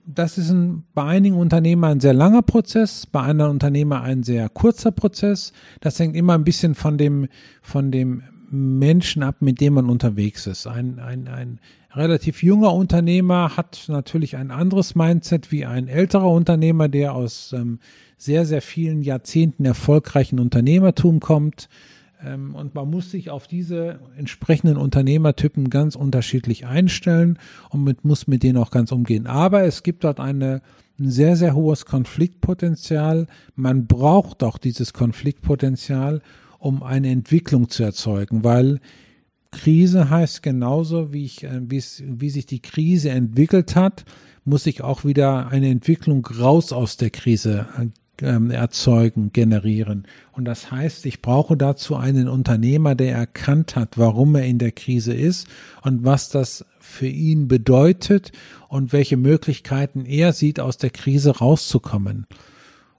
das 0.06 0.38
ist 0.38 0.50
ein, 0.50 0.84
bei 0.94 1.04
einigen 1.04 1.38
Unternehmern 1.38 1.94
ein 1.94 2.00
sehr 2.00 2.14
langer 2.14 2.42
Prozess, 2.42 3.06
bei 3.06 3.22
anderen 3.22 3.52
Unternehmern 3.52 4.04
ein 4.04 4.24
sehr 4.24 4.50
kurzer 4.50 4.92
Prozess. 4.92 5.54
Das 5.80 6.00
hängt 6.00 6.16
immer 6.16 6.34
ein 6.34 6.44
bisschen 6.44 6.76
von 6.76 6.98
dem, 6.98 7.28
von 7.62 7.92
dem 7.92 8.24
Menschen 8.54 9.24
ab, 9.24 9.38
mit 9.40 9.60
dem 9.60 9.74
man 9.74 9.90
unterwegs 9.90 10.46
ist. 10.46 10.68
Ein, 10.68 11.00
ein, 11.00 11.28
ein 11.28 11.60
relativ 11.96 12.44
junger 12.44 12.74
Unternehmer 12.74 13.58
hat 13.58 13.86
natürlich 13.88 14.38
ein 14.38 14.52
anderes 14.52 14.94
Mindset 14.94 15.52
wie 15.52 15.66
ein 15.66 15.88
älterer 15.88 16.30
Unternehmer, 16.30 16.88
der 16.88 17.16
aus 17.16 17.52
ähm, 17.54 17.80
sehr, 18.18 18.46
sehr 18.46 18.62
vielen 18.62 19.02
Jahrzehnten 19.02 19.66
erfolgreichen 19.66 20.40
Unternehmertum 20.40 21.20
kommt. 21.20 21.68
Ähm, 22.24 22.54
und 22.54 22.76
man 22.76 22.92
muss 22.92 23.10
sich 23.10 23.32
auf 23.32 23.48
diese 23.48 24.00
entsprechenden 24.18 24.78
Unternehmertypen 24.78 25.72
ganz 25.72 25.96
unterschiedlich 25.96 26.68
einstellen 26.68 27.40
und 27.72 27.84
mit, 27.84 28.06
muss 28.06 28.28
mit 28.28 28.44
denen 28.44 28.58
auch 28.58 28.70
ganz 28.70 28.92
umgehen. 28.92 29.26
Aber 29.26 29.64
es 29.64 29.82
gibt 29.82 30.04
dort 30.04 30.20
eine, 30.20 30.62
ein 31.00 31.10
sehr, 31.10 31.36
sehr 31.36 31.56
hohes 31.56 31.86
Konfliktpotenzial. 31.88 33.26
Man 33.56 33.88
braucht 33.88 34.44
auch 34.44 34.60
dieses 34.60 34.94
Konfliktpotenzial, 34.94 36.22
um 36.64 36.82
eine 36.82 37.10
Entwicklung 37.10 37.70
zu 37.70 37.84
erzeugen, 37.84 38.46
weil 38.46 38.80
Krise 39.52 40.10
heißt 40.10 40.42
genauso, 40.42 41.12
wie, 41.12 41.26
ich, 41.26 41.44
äh, 41.44 41.62
wie 41.62 42.30
sich 42.30 42.46
die 42.46 42.62
Krise 42.62 43.10
entwickelt 43.10 43.76
hat, 43.76 44.06
muss 44.46 44.64
sich 44.64 44.82
auch 44.82 45.04
wieder 45.04 45.48
eine 45.50 45.70
Entwicklung 45.70 46.26
raus 46.26 46.72
aus 46.72 46.96
der 46.96 47.10
Krise 47.10 47.68
äh, 47.78 47.88
ähm, 48.26 48.50
erzeugen, 48.50 49.34
generieren. 49.34 50.08
Und 50.32 50.46
das 50.46 50.72
heißt, 50.72 51.06
ich 51.06 51.22
brauche 51.22 51.58
dazu 51.58 51.98
einen 51.98 52.30
Unternehmer, 52.30 52.96
der 52.96 53.14
erkannt 53.14 53.76
hat, 53.76 53.98
warum 53.98 54.36
er 54.36 54.46
in 54.46 54.58
der 54.58 54.72
Krise 54.72 55.14
ist 55.14 55.48
und 55.82 56.06
was 56.06 56.30
das 56.30 56.66
für 56.80 57.08
ihn 57.08 57.50
bedeutet 57.50 58.32
und 58.70 58.94
welche 58.94 59.18
Möglichkeiten 59.18 60.06
er 60.06 60.32
sieht, 60.32 60.62
aus 60.62 60.78
der 60.78 60.92
Krise 60.92 61.38
rauszukommen. 61.40 62.26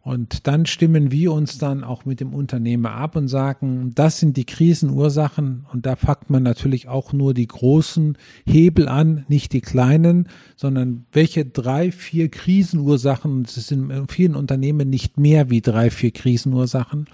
Und 0.05 0.47
dann 0.47 0.67
stimmen 0.67 1.11
wir 1.11 1.33
uns 1.33 1.57
dann 1.57 1.83
auch 1.83 2.05
mit 2.05 2.21
dem 2.21 2.35
Unternehmer 2.35 2.91
ab 2.91 3.17
und 3.17 3.29
sagen, 3.29 3.93
das 3.95 4.19
sind 4.19 4.37
die 4.37 4.45
Krisenursachen 4.45 5.65
und 5.73 5.87
da 5.87 5.97
packt 5.97 6.29
man 6.29 6.43
natürlich 6.43 6.89
auch 6.89 7.15
nur 7.15 7.33
die 7.33 7.47
großen 7.47 8.19
Hebel 8.45 8.87
an, 8.87 9.25
nicht 9.29 9.55
die 9.55 9.63
kleinen, 9.63 10.29
sondern 10.57 11.07
welche 11.13 11.47
drei, 11.47 11.91
vier 11.91 12.29
Krisenursachen, 12.29 13.45
es 13.45 13.55
sind 13.55 13.91
in 13.91 14.07
vielen 14.07 14.35
Unternehmen 14.35 14.91
nicht 14.91 15.17
mehr 15.17 15.49
wie 15.49 15.63
drei, 15.63 15.89
vier 15.89 16.11
Krisenursachen, 16.11 17.07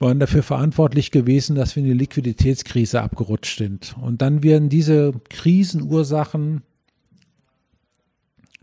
waren 0.00 0.18
dafür 0.18 0.42
verantwortlich 0.42 1.12
gewesen, 1.12 1.54
dass 1.54 1.76
wir 1.76 1.84
in 1.84 1.88
die 1.90 1.94
Liquiditätskrise 1.94 3.00
abgerutscht 3.00 3.58
sind. 3.58 3.94
Und 4.00 4.22
dann 4.22 4.42
werden 4.42 4.70
diese 4.70 5.12
Krisenursachen 5.28 6.62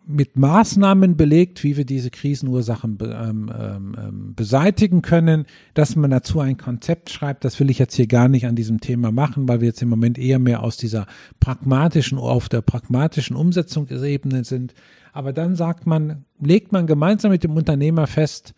mit 0.08 0.38
Maßnahmen 0.38 1.17
belegt, 1.17 1.63
wie 1.63 1.76
wir 1.76 1.86
diese 1.86 2.10
Krisenursachen 2.10 2.98
ähm, 3.02 3.52
ähm, 3.54 3.96
ähm, 4.00 4.36
beseitigen 4.36 5.02
können, 5.02 5.46
dass 5.74 5.96
man 5.98 6.10
dazu 6.10 6.39
ein 6.39 6.58
Konzept 6.58 7.10
schreibt. 7.10 7.43
Das 7.43 7.60
will 7.60 7.70
ich 7.70 7.78
jetzt 7.78 7.96
hier 7.96 8.08
gar 8.08 8.30
nicht 8.30 8.46
an 8.46 8.56
diesem 8.56 8.80
Thema 8.80 9.12
machen, 9.12 9.48
weil 9.50 9.60
wir 9.60 9.67
jetzt 9.67 9.82
im 9.82 9.89
Moment 9.89 10.17
eher 10.17 10.39
mehr 10.39 10.63
aus 10.63 10.78
dieser 10.78 11.08
pragmatischen, 11.41 12.17
auf 12.17 12.48
der 12.48 12.62
pragmatischen 12.62 13.36
Umsetzungsebene 13.36 14.46
sind. 14.46 14.74
Aber 15.12 15.34
dann 15.34 15.56
sagt 15.56 15.86
man, 15.86 16.24
legt 16.39 16.72
man 16.72 16.88
gemeinsam 16.88 17.32
mit 17.32 17.43
dem 17.43 17.56
Unternehmer 17.56 18.08
fest, 18.08 18.54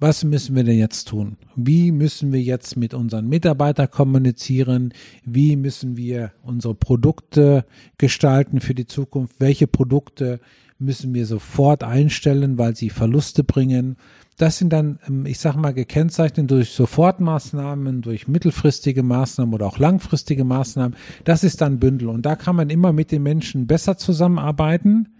was 0.00 0.24
müssen 0.24 0.56
wir 0.56 0.64
denn 0.64 0.78
jetzt 0.78 1.08
tun? 1.08 1.36
Wie 1.56 1.92
müssen 1.92 2.32
wir 2.32 2.40
jetzt 2.40 2.76
mit 2.76 2.94
unseren 2.94 3.28
Mitarbeitern 3.28 3.90
kommunizieren? 3.90 4.94
Wie 5.26 5.56
müssen 5.56 5.98
wir 5.98 6.32
unsere 6.42 6.74
Produkte 6.74 7.66
gestalten 7.98 8.60
für 8.60 8.74
die 8.74 8.86
Zukunft? 8.86 9.36
Welche 9.38 9.66
Produkte 9.66 10.40
müssen 10.78 11.12
wir 11.12 11.26
sofort 11.26 11.84
einstellen, 11.84 12.56
weil 12.56 12.74
sie 12.74 12.88
Verluste 12.88 13.44
bringen? 13.44 13.96
Das 14.38 14.56
sind 14.56 14.72
dann, 14.72 14.98
ähm, 15.06 15.26
ich 15.26 15.38
sage 15.38 15.58
mal, 15.58 15.74
gekennzeichnet 15.74 16.50
durch 16.50 16.70
Sofortmaßnahmen, 16.70 18.00
durch 18.00 18.26
mittelfristige 18.26 19.02
Maßnahmen 19.02 19.52
oder 19.52 19.66
auch 19.66 19.78
langfristige 19.78 20.44
Maßnahmen. 20.44 20.96
Das 21.24 21.44
ist 21.44 21.60
dann 21.60 21.78
Bündel. 21.78 22.08
Und 22.08 22.24
da 22.24 22.36
kann 22.36 22.56
man 22.56 22.70
immer 22.70 22.94
mit 22.94 23.12
den 23.12 23.22
Menschen 23.22 23.66
besser 23.66 23.98
zusammenarbeiten, 23.98 25.10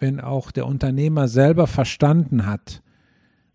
wenn 0.00 0.18
auch 0.18 0.50
der 0.50 0.66
Unternehmer 0.66 1.28
selber 1.28 1.68
verstanden 1.68 2.44
hat, 2.44 2.82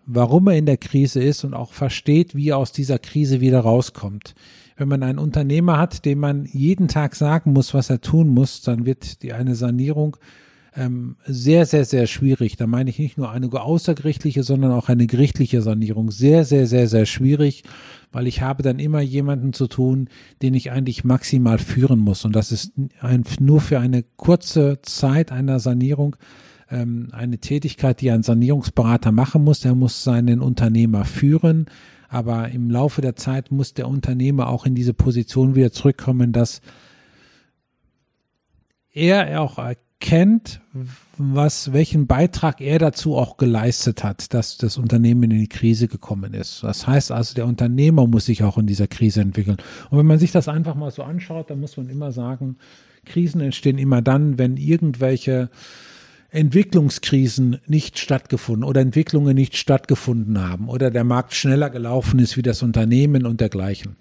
warum 0.05 0.47
er 0.47 0.57
in 0.57 0.65
der 0.65 0.77
Krise 0.77 1.21
ist 1.21 1.43
und 1.43 1.53
auch 1.53 1.73
versteht, 1.73 2.35
wie 2.35 2.49
er 2.49 2.57
aus 2.57 2.71
dieser 2.71 2.99
Krise 2.99 3.41
wieder 3.41 3.59
rauskommt. 3.59 4.35
Wenn 4.77 4.87
man 4.87 5.03
einen 5.03 5.19
Unternehmer 5.19 5.77
hat, 5.77 6.05
dem 6.05 6.19
man 6.19 6.45
jeden 6.45 6.87
Tag 6.87 7.15
sagen 7.15 7.53
muss, 7.53 7.73
was 7.73 7.89
er 7.89 8.01
tun 8.01 8.27
muss, 8.27 8.61
dann 8.61 8.85
wird 8.85 9.23
die 9.23 9.33
eine 9.33 9.55
Sanierung 9.55 10.17
ähm, 10.75 11.15
sehr, 11.25 11.65
sehr, 11.65 11.85
sehr 11.85 12.07
schwierig. 12.07 12.57
Da 12.57 12.67
meine 12.67 12.89
ich 12.89 12.99
nicht 12.99 13.17
nur 13.17 13.31
eine 13.31 13.47
außergerichtliche, 13.47 14.43
sondern 14.43 14.71
auch 14.71 14.89
eine 14.89 15.07
gerichtliche 15.07 15.61
Sanierung. 15.61 16.11
Sehr, 16.11 16.43
sehr, 16.43 16.67
sehr, 16.67 16.87
sehr 16.87 17.05
schwierig, 17.05 17.63
weil 18.11 18.27
ich 18.27 18.41
habe 18.41 18.63
dann 18.63 18.79
immer 18.79 19.01
jemanden 19.01 19.53
zu 19.53 19.67
tun, 19.67 20.09
den 20.41 20.53
ich 20.53 20.71
eigentlich 20.71 21.03
maximal 21.03 21.57
führen 21.57 21.99
muss. 21.99 22.25
Und 22.25 22.35
das 22.35 22.51
ist 22.51 22.73
ein, 22.99 23.23
nur 23.39 23.61
für 23.61 23.79
eine 23.79 24.03
kurze 24.17 24.79
Zeit 24.81 25.31
einer 25.31 25.59
Sanierung 25.59 26.17
ähm, 26.69 27.09
eine 27.11 27.37
Tätigkeit, 27.37 28.01
die 28.01 28.11
ein 28.11 28.23
Sanierungsberater 28.23 29.11
machen 29.11 29.43
muss. 29.43 29.65
Er 29.65 29.75
muss 29.75 30.03
seinen 30.03 30.41
Unternehmer 30.41 31.05
führen, 31.05 31.67
aber 32.09 32.49
im 32.49 32.69
Laufe 32.69 33.01
der 33.01 33.15
Zeit 33.15 33.51
muss 33.51 33.73
der 33.73 33.87
Unternehmer 33.87 34.49
auch 34.49 34.65
in 34.65 34.75
diese 34.75 34.93
Position 34.93 35.55
wieder 35.55 35.71
zurückkommen, 35.71 36.31
dass 36.31 36.61
er 38.91 39.41
auch 39.41 39.57
erkennt, 39.59 40.61
was, 41.17 41.73
welchen 41.73 42.07
Beitrag 42.07 42.61
er 42.61 42.79
dazu 42.79 43.15
auch 43.15 43.37
geleistet 43.37 44.03
hat, 44.03 44.33
dass 44.33 44.57
das 44.57 44.77
Unternehmen 44.77 45.23
in 45.23 45.39
die 45.39 45.49
Krise 45.49 45.87
gekommen 45.87 46.33
ist. 46.33 46.63
Das 46.63 46.87
heißt 46.87 47.11
also, 47.11 47.33
der 47.35 47.45
Unternehmer 47.45 48.07
muss 48.07 48.25
sich 48.25 48.43
auch 48.43 48.57
in 48.57 48.67
dieser 48.67 48.87
Krise 48.87 49.21
entwickeln. 49.21 49.57
Und 49.89 49.97
wenn 49.97 50.05
man 50.05 50.19
sich 50.19 50.31
das 50.31 50.47
einfach 50.47 50.75
mal 50.75 50.91
so 50.91 51.03
anschaut, 51.03 51.49
dann 51.49 51.59
muss 51.59 51.77
man 51.77 51.89
immer 51.89 52.11
sagen, 52.11 52.57
Krisen 53.05 53.41
entstehen 53.41 53.77
immer 53.77 54.01
dann, 54.01 54.37
wenn 54.37 54.57
irgendwelche 54.57 55.49
Entwicklungskrisen 56.35 57.59
nicht 57.65 57.97
stattgefunden 57.97 58.63
oder 58.63 58.81
Entwicklungen 58.81 59.35
nicht 59.35 59.55
stattgefunden 59.55 60.39
haben 60.41 60.69
oder 60.69 60.91
der 60.91 61.03
Markt 61.03 61.33
schneller 61.33 61.69
gelaufen 61.69 62.19
ist 62.19 62.37
wie 62.37 62.41
das 62.41 62.61
Unternehmen 62.61 63.25
und 63.25 63.41
dergleichen. 63.41 63.95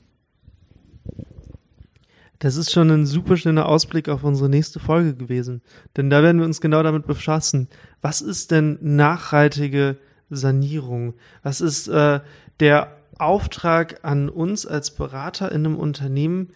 Das 2.40 2.56
ist 2.56 2.72
schon 2.72 2.90
ein 2.90 3.06
super 3.06 3.36
schöner 3.36 3.66
Ausblick 3.66 4.08
auf 4.08 4.24
unsere 4.24 4.50
nächste 4.50 4.78
Folge 4.80 5.14
gewesen. 5.14 5.62
Denn 5.96 6.10
da 6.10 6.22
werden 6.22 6.38
wir 6.38 6.44
uns 6.44 6.60
genau 6.60 6.82
damit 6.82 7.06
befassen. 7.06 7.68
Was 8.02 8.20
ist 8.20 8.50
denn 8.50 8.78
nachhaltige 8.82 9.96
Sanierung? 10.28 11.14
Was 11.42 11.60
ist 11.60 11.88
äh, 11.88 12.20
der 12.60 12.98
Auftrag 13.18 14.00
an 14.02 14.28
uns 14.28 14.66
als 14.66 14.90
Berater 14.90 15.52
in 15.52 15.64
einem 15.64 15.76
Unternehmen, 15.76 16.48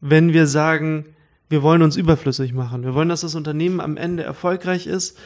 wenn 0.00 0.32
wir 0.32 0.46
sagen, 0.46 1.06
wir 1.50 1.62
wollen 1.62 1.82
uns 1.82 1.96
überflüssig 1.96 2.54
machen. 2.54 2.84
Wir 2.84 2.94
wollen, 2.94 3.08
dass 3.08 3.20
das 3.20 3.34
Unternehmen 3.34 3.80
am 3.80 3.96
Ende 3.96 4.22
erfolgreich 4.22 4.86
ist 4.86 5.18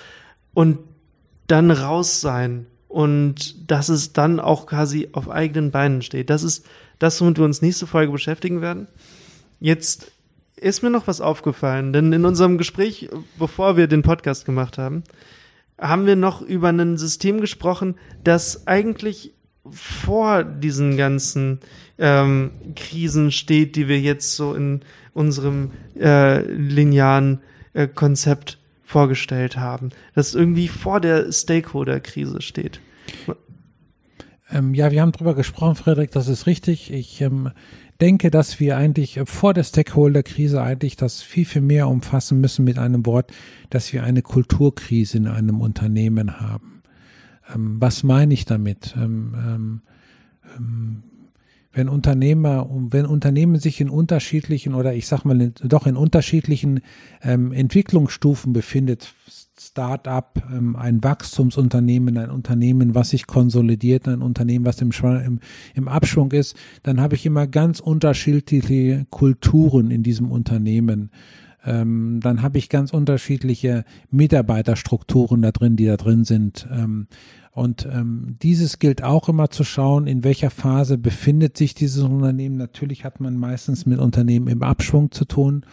und 0.54 0.78
dann 1.46 1.70
raus 1.70 2.22
sein 2.22 2.66
und 2.88 3.70
dass 3.70 3.90
es 3.90 4.14
dann 4.14 4.40
auch 4.40 4.66
quasi 4.66 5.10
auf 5.12 5.30
eigenen 5.30 5.70
Beinen 5.70 6.00
steht. 6.00 6.30
Das 6.30 6.42
ist 6.42 6.66
das, 6.98 7.20
womit 7.20 7.38
wir 7.38 7.44
uns 7.44 7.60
nächste 7.60 7.87
Folge 7.87 8.10
beschäftigen 8.10 8.62
werden. 8.62 8.88
Jetzt 9.60 10.12
ist 10.56 10.82
mir 10.82 10.90
noch 10.90 11.06
was 11.06 11.20
aufgefallen, 11.20 11.92
denn 11.92 12.12
in 12.14 12.24
unserem 12.24 12.56
Gespräch, 12.56 13.10
bevor 13.38 13.76
wir 13.76 13.87
den 13.87 14.02
Podcast 14.02 14.46
gemacht 14.46 14.78
haben, 14.78 15.04
haben 15.78 16.06
wir 16.06 16.16
noch 16.16 16.40
über 16.40 16.68
ein 16.68 16.96
System 16.96 17.42
gesprochen, 17.42 17.96
das 18.22 18.66
eigentlich 18.66 19.34
vor 19.70 20.44
diesen 20.44 20.96
ganzen 20.96 21.60
ähm, 21.98 22.50
Krisen 22.76 23.30
steht, 23.30 23.76
die 23.76 23.88
wir 23.88 24.00
jetzt 24.00 24.37
so 24.37 24.54
in 24.54 24.80
unserem 25.14 25.70
äh, 25.98 26.42
linearen 26.42 27.40
äh, 27.72 27.88
Konzept 27.88 28.59
vorgestellt 28.83 29.57
haben, 29.57 29.90
das 30.14 30.35
irgendwie 30.35 30.68
vor 30.68 31.00
der 31.00 31.33
Stakeholder-Krise 31.33 32.42
steht. 32.42 32.81
Ähm, 34.50 34.74
ja, 34.74 34.90
wir 34.90 35.00
haben 35.00 35.12
darüber 35.12 35.35
gesprochen, 35.35 35.74
Frederik, 35.74 36.11
das 36.11 36.29
ist 36.29 36.46
richtig. 36.46 36.92
Ich 36.92 37.20
ähm, 37.22 37.50
denke, 38.00 38.31
dass 38.31 38.61
wir 38.61 38.77
eigentlich 38.77 39.20
vor 39.24 39.55
der 39.55 39.64
Stakeholder-Krise 39.64 40.62
eigentlich 40.62 40.96
das 40.96 41.22
viel, 41.22 41.44
viel 41.44 41.62
mehr 41.62 41.88
umfassen 41.88 42.40
müssen 42.40 42.64
mit 42.64 42.79
einem 42.79 43.07
Wort, 43.07 43.33
dass 43.70 43.92
wir 43.92 44.05
eine 44.05 44.22
Kulturkrise 44.22 45.16
in 45.16 45.27
einem 45.27 45.61
Unternehmen 45.61 46.40
haben. 46.40 46.83
Ähm, 47.53 47.81
was 47.81 48.03
meine 48.03 48.35
ich 48.35 48.44
damit? 48.44 48.94
Ähm, 51.74 51.80
ähm, 51.80 51.80
ähm 51.80 51.84
wenn 51.84 51.88
Unternehmer, 51.88 52.68
wenn 52.70 53.06
Unternehmen 53.06 53.58
sich 53.58 53.80
in 53.80 53.90
unterschiedlichen 53.90 54.74
oder 54.74 54.94
ich 54.94 55.06
sag 55.06 55.24
mal 55.24 55.52
doch 55.62 55.87
in 55.87 55.96
unterschiedlichen 55.96 56.80
ähm, 57.22 57.52
Entwicklungsstufen 57.52 58.52
befindet, 58.52 59.14
Start-up, 59.58 60.42
ähm, 60.52 60.76
ein 60.76 61.02
Wachstumsunternehmen, 61.02 62.18
ein 62.18 62.30
Unternehmen, 62.30 62.94
was 62.94 63.10
sich 63.10 63.26
konsolidiert, 63.26 64.08
ein 64.08 64.22
Unternehmen, 64.22 64.64
was 64.64 64.80
im, 64.80 64.90
im, 65.24 65.40
im 65.74 65.88
Abschwung 65.88 66.32
ist, 66.32 66.56
dann 66.82 67.00
habe 67.00 67.14
ich 67.14 67.24
immer 67.24 67.46
ganz 67.46 67.80
unterschiedliche 67.80 69.06
Kulturen 69.10 69.90
in 69.90 70.02
diesem 70.02 70.30
Unternehmen. 70.30 71.10
Ähm, 71.64 72.20
dann 72.22 72.42
habe 72.42 72.58
ich 72.58 72.68
ganz 72.68 72.92
unterschiedliche 72.92 73.84
Mitarbeiterstrukturen 74.10 75.40
da 75.40 75.50
drin, 75.50 75.76
die 75.76 75.87
da 75.87 75.96
drin 75.96 76.24
sind. 76.24 76.66
Und 77.54 77.86
ähm, 77.90 78.36
dieses 78.42 78.80
gilt 78.80 79.04
auch 79.04 79.28
immer 79.28 79.48
zu 79.48 79.62
schauen, 79.62 80.08
in 80.08 80.24
welcher 80.24 80.50
Phase 80.50 80.98
befindet 80.98 81.56
sich 81.56 81.72
dieses 81.72 82.02
Unternehmen. 82.02 82.56
Natürlich 82.56 83.04
hat 83.04 83.20
man 83.20 83.36
meistens 83.36 83.86
mit 83.86 84.00
Unternehmen 84.00 84.48
im 84.48 84.64
Abschwung 84.64 85.12
zu 85.12 85.24
tun. 85.24 85.64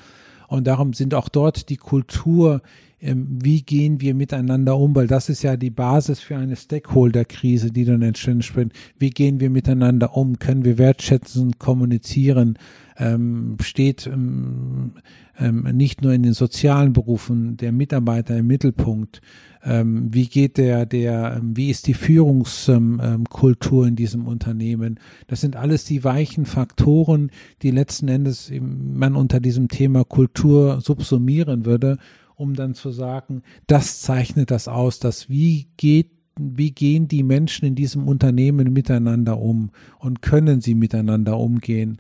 Und 0.47 0.67
darum 0.67 0.93
sind 0.93 1.15
auch 1.15 1.27
dort 1.27 1.69
die 1.69 1.77
Kultur, 1.77 2.61
ähm, 2.99 3.39
wie 3.41 3.63
gehen 3.63 3.99
wir 3.99 4.13
miteinander 4.13 4.77
um, 4.77 4.93
weil 4.93 5.07
das 5.07 5.27
ist 5.27 5.41
ja 5.41 5.57
die 5.57 5.71
Basis 5.71 6.19
für 6.19 6.37
eine 6.37 6.55
Stakeholder-Krise, 6.55 7.71
die 7.71 7.85
dann 7.85 8.03
entstehen 8.03 8.43
wird. 8.53 8.73
Wie 8.99 9.09
gehen 9.09 9.39
wir 9.39 9.49
miteinander 9.49 10.15
um? 10.15 10.37
Können 10.37 10.63
wir 10.63 10.77
wertschätzen, 10.77 11.57
kommunizieren? 11.57 12.59
Ähm, 12.97 13.57
steht 13.59 14.05
ähm, 14.05 14.91
ähm, 15.39 15.63
nicht 15.73 16.03
nur 16.03 16.13
in 16.13 16.21
den 16.21 16.33
sozialen 16.33 16.93
Berufen 16.93 17.57
der 17.57 17.71
Mitarbeiter 17.71 18.37
im 18.37 18.45
Mittelpunkt? 18.45 19.21
Ähm, 19.63 20.13
wie 20.13 20.28
geht 20.28 20.58
der, 20.58 20.86
der, 20.86 21.38
ähm, 21.38 21.56
wie 21.56 21.69
ist 21.69 21.88
die 21.88 21.93
Führungskultur 21.93 23.88
in 23.88 23.95
diesem 23.95 24.28
Unternehmen. 24.28 25.00
Das 25.28 25.41
sind 25.41 25.56
alles 25.56 25.86
die 25.86 26.04
weichen 26.04 26.45
Faktoren, 26.45 27.32
die 27.62 27.71
letzten 27.71 28.08
Endes 28.08 28.52
man 28.60 29.15
unter 29.15 29.39
diesem 29.39 29.67
Thema 29.67 30.04
Kultur 30.04 30.82
subsumieren 30.82 31.65
würde, 31.65 31.97
um 32.36 32.56
dann 32.56 32.74
zu 32.74 32.91
sagen, 32.91 33.43
das 33.67 34.02
zeichnet 34.02 34.50
das 34.50 34.67
aus, 34.67 35.00
dass 35.00 35.30
wie 35.30 35.67
geht 35.78 36.12
wie 36.39 36.71
gehen 36.71 37.08
die 37.10 37.24
Menschen 37.24 37.65
in 37.65 37.76
diesem 37.76 38.08
Unternehmen 38.08 38.71
miteinander 38.71 39.38
um 39.38 39.69
und 40.00 40.21
können 40.21 40.62
sie 40.62 40.76
miteinander 40.76 41.38
umgehen? 41.38 42.00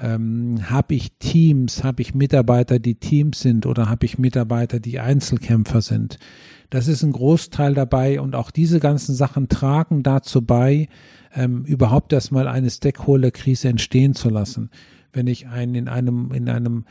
Ähm, 0.00 0.70
habe 0.70 0.94
ich 0.94 1.12
Teams, 1.18 1.82
habe 1.82 2.02
ich 2.02 2.14
Mitarbeiter, 2.14 2.78
die 2.78 2.94
Teams 2.94 3.40
sind 3.40 3.66
oder 3.66 3.88
habe 3.88 4.06
ich 4.06 4.18
Mitarbeiter, 4.18 4.80
die 4.80 5.00
Einzelkämpfer 5.00 5.80
sind? 5.80 6.18
Das 6.70 6.88
ist 6.88 7.02
ein 7.02 7.12
Großteil 7.12 7.74
dabei 7.74 8.20
und 8.20 8.34
auch 8.34 8.50
diese 8.50 8.80
ganzen 8.80 9.14
Sachen 9.14 9.48
tragen 9.48 10.02
dazu 10.02 10.42
bei, 10.42 10.88
ähm, 11.34 11.64
überhaupt 11.64 12.12
erstmal 12.12 12.48
eine 12.48 12.70
Stakeholder-Krise 12.70 13.68
entstehen 13.68 14.14
zu 14.14 14.30
lassen. 14.30 14.70
Wenn 15.12 15.26
ich 15.26 15.48
ein, 15.48 15.74
in 15.74 15.88
einem, 15.88 16.32
in 16.32 16.48
einem 16.48 16.84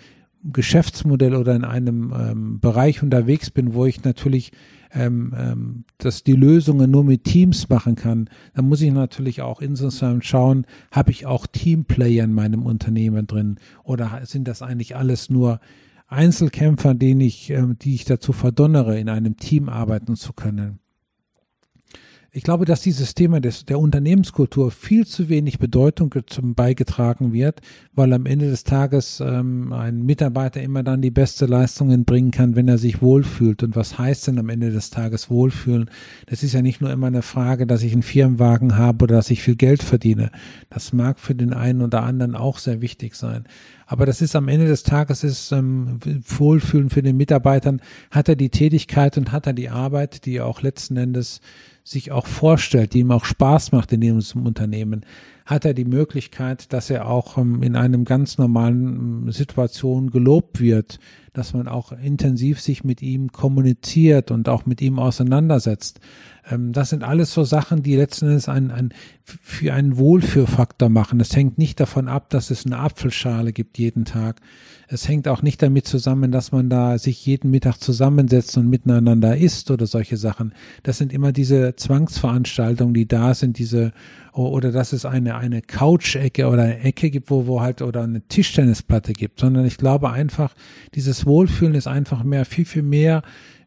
Geschäftsmodell 0.43 1.35
oder 1.35 1.55
in 1.55 1.63
einem 1.63 2.13
ähm, 2.13 2.59
Bereich 2.59 3.01
unterwegs 3.03 3.49
bin, 3.49 3.73
wo 3.73 3.85
ich 3.85 4.03
natürlich 4.03 4.51
ähm, 4.91 5.33
ähm, 5.37 5.83
dass 5.99 6.23
die 6.23 6.33
Lösungen 6.33 6.89
nur 6.89 7.03
mit 7.03 7.23
Teams 7.23 7.69
machen 7.69 7.95
kann, 7.95 8.29
dann 8.55 8.67
muss 8.67 8.81
ich 8.81 8.91
natürlich 8.91 9.41
auch 9.41 9.61
insgesamt 9.61 10.25
schauen, 10.25 10.65
habe 10.91 11.11
ich 11.11 11.25
auch 11.25 11.45
Teamplayer 11.45 12.23
in 12.23 12.33
meinem 12.33 12.65
Unternehmen 12.65 13.27
drin 13.27 13.57
oder 13.83 14.21
sind 14.23 14.47
das 14.47 14.61
eigentlich 14.61 14.95
alles 14.95 15.29
nur 15.29 15.59
Einzelkämpfer, 16.09 16.95
den 16.95 17.21
ich, 17.21 17.51
äh, 17.51 17.63
die 17.81 17.95
ich 17.95 18.05
dazu 18.05 18.33
verdonnere, 18.33 18.99
in 18.99 19.09
einem 19.09 19.37
Team 19.37 19.69
arbeiten 19.69 20.15
zu 20.15 20.33
können. 20.33 20.79
Ich 22.31 22.43
glaube, 22.43 22.65
dass 22.65 22.81
dieses 22.81 23.15
Thema 23.15 23.41
des, 23.41 23.65
der 23.65 23.79
Unternehmenskultur 23.79 24.69
viel 24.69 25.07
zu 25.07 25.29
wenig 25.29 25.57
Bedeutung 25.57 26.13
zum 26.27 26.53
beigetragen 26.53 27.33
wird, 27.33 27.61
weil 27.93 28.13
am 28.13 28.27
Ende 28.27 28.51
des 28.51 28.63
Tages 28.63 29.19
ähm, 29.19 29.73
ein 29.73 30.05
Mitarbeiter 30.05 30.61
immer 30.61 30.83
dann 30.83 31.01
die 31.01 31.09
beste 31.09 31.47
Leistungen 31.47 32.05
bringen 32.05 32.29
kann, 32.29 32.55
wenn 32.55 32.67
er 32.67 32.77
sich 32.77 33.01
wohlfühlt. 33.01 33.63
Und 33.63 33.75
was 33.75 33.97
heißt 33.97 34.27
denn 34.27 34.37
am 34.37 34.49
Ende 34.49 34.69
des 34.69 34.91
Tages 34.91 35.31
wohlfühlen? 35.31 35.89
Das 36.27 36.43
ist 36.43 36.53
ja 36.53 36.61
nicht 36.61 36.81
nur 36.81 36.91
immer 36.91 37.07
eine 37.07 37.23
Frage, 37.23 37.65
dass 37.65 37.81
ich 37.81 37.93
einen 37.93 38.03
Firmenwagen 38.03 38.77
habe 38.77 39.05
oder 39.05 39.15
dass 39.15 39.31
ich 39.31 39.41
viel 39.41 39.55
Geld 39.55 39.81
verdiene. 39.81 40.29
Das 40.69 40.93
mag 40.93 41.19
für 41.19 41.33
den 41.33 41.53
einen 41.53 41.81
oder 41.81 42.03
anderen 42.03 42.35
auch 42.35 42.59
sehr 42.59 42.79
wichtig 42.79 43.15
sein. 43.15 43.45
Aber 43.91 44.05
das 44.05 44.21
ist 44.21 44.35
am 44.35 44.47
Ende 44.49 44.67
des 44.67 44.83
Tages 44.83 45.23
ist 45.23 45.51
ähm, 45.51 45.99
Wohlfühlen 46.23 46.91
für 46.91 47.01
den 47.01 47.17
Mitarbeitern. 47.17 47.81
Hat 48.11 48.29
er 48.29 48.35
die 48.35 48.51
Tätigkeit 48.51 49.17
und 49.17 49.31
hat 49.31 49.47
er 49.47 49.53
die 49.53 49.69
Arbeit, 49.69 50.27
die 50.27 50.41
auch 50.41 50.61
letzten 50.61 50.95
Endes 50.95 51.41
sich 51.83 52.11
auch 52.11 52.27
vorstellt, 52.27 52.93
die 52.93 52.99
ihm 52.99 53.09
auch 53.09 53.25
Spaß 53.25 53.71
macht 53.71 53.91
in 53.91 54.01
diesem 54.01 54.45
Unternehmen, 54.45 55.03
hat 55.47 55.65
er 55.65 55.73
die 55.73 55.85
Möglichkeit, 55.85 56.71
dass 56.71 56.91
er 56.91 57.07
auch 57.07 57.39
ähm, 57.39 57.63
in 57.63 57.75
einem 57.75 58.05
ganz 58.05 58.37
normalen 58.37 59.23
ähm, 59.25 59.31
Situation 59.31 60.11
gelobt 60.11 60.59
wird, 60.59 60.99
dass 61.33 61.55
man 61.55 61.67
auch 61.67 61.91
intensiv 61.91 62.61
sich 62.61 62.83
mit 62.83 63.01
ihm 63.01 63.31
kommuniziert 63.31 64.29
und 64.29 64.49
auch 64.49 64.67
mit 64.67 64.81
ihm 64.81 64.99
auseinandersetzt. 64.99 65.99
Ähm, 66.49 66.73
das 66.73 66.89
sind 66.89 67.03
alles 67.03 67.33
so 67.33 67.43
Sachen, 67.43 67.83
die 67.83 67.95
letzten 67.95 68.27
Endes 68.27 68.49
ein, 68.49 68.71
ein, 68.71 68.93
für 69.23 69.73
einen 69.73 69.97
Wohlfühlfaktor 69.97 70.89
machen. 70.89 71.19
Es 71.19 71.35
hängt 71.35 71.57
nicht 71.57 71.79
davon 71.79 72.07
ab, 72.07 72.29
dass 72.29 72.51
es 72.51 72.65
eine 72.65 72.79
Apfelschale 72.79 73.53
gibt 73.53 73.77
jeden 73.77 74.05
Tag. 74.05 74.41
Es 74.87 75.07
hängt 75.07 75.27
auch 75.27 75.43
nicht 75.43 75.61
damit 75.61 75.85
zusammen, 75.85 76.31
dass 76.31 76.51
man 76.51 76.69
da 76.69 76.97
sich 76.97 77.23
jeden 77.25 77.51
Mittag 77.51 77.77
zusammensetzt 77.77 78.57
und 78.57 78.67
miteinander 78.67 79.37
isst 79.37 79.69
oder 79.69 79.85
solche 79.85 80.17
Sachen. 80.17 80.53
Das 80.81 80.97
sind 80.97 81.13
immer 81.13 81.31
diese 81.31 81.75
Zwangsveranstaltungen, 81.75 82.95
die 82.95 83.07
da 83.07 83.35
sind, 83.35 83.59
diese 83.59 83.93
oder 84.33 84.71
dass 84.71 84.93
es 84.93 85.05
eine 85.05 85.35
eine 85.35 85.61
Couch-Ecke 85.61 86.47
oder 86.47 86.63
eine 86.63 86.79
Ecke 86.79 87.09
gibt, 87.09 87.29
wo, 87.29 87.45
wo 87.45 87.61
halt 87.61 87.81
oder 87.81 88.03
eine 88.03 88.21
Tischtennisplatte 88.21 89.13
gibt, 89.13 89.39
sondern 89.39 89.65
ich 89.65 89.77
glaube 89.77 90.11
einfach, 90.11 90.55
dieses 90.95 91.25
Wohlfühlen 91.25 91.75
ist 91.75 91.87
einfach 91.87 92.23
mehr, 92.23 92.45
viel, 92.45 92.65
viel 92.65 92.83
mehr 92.83 93.21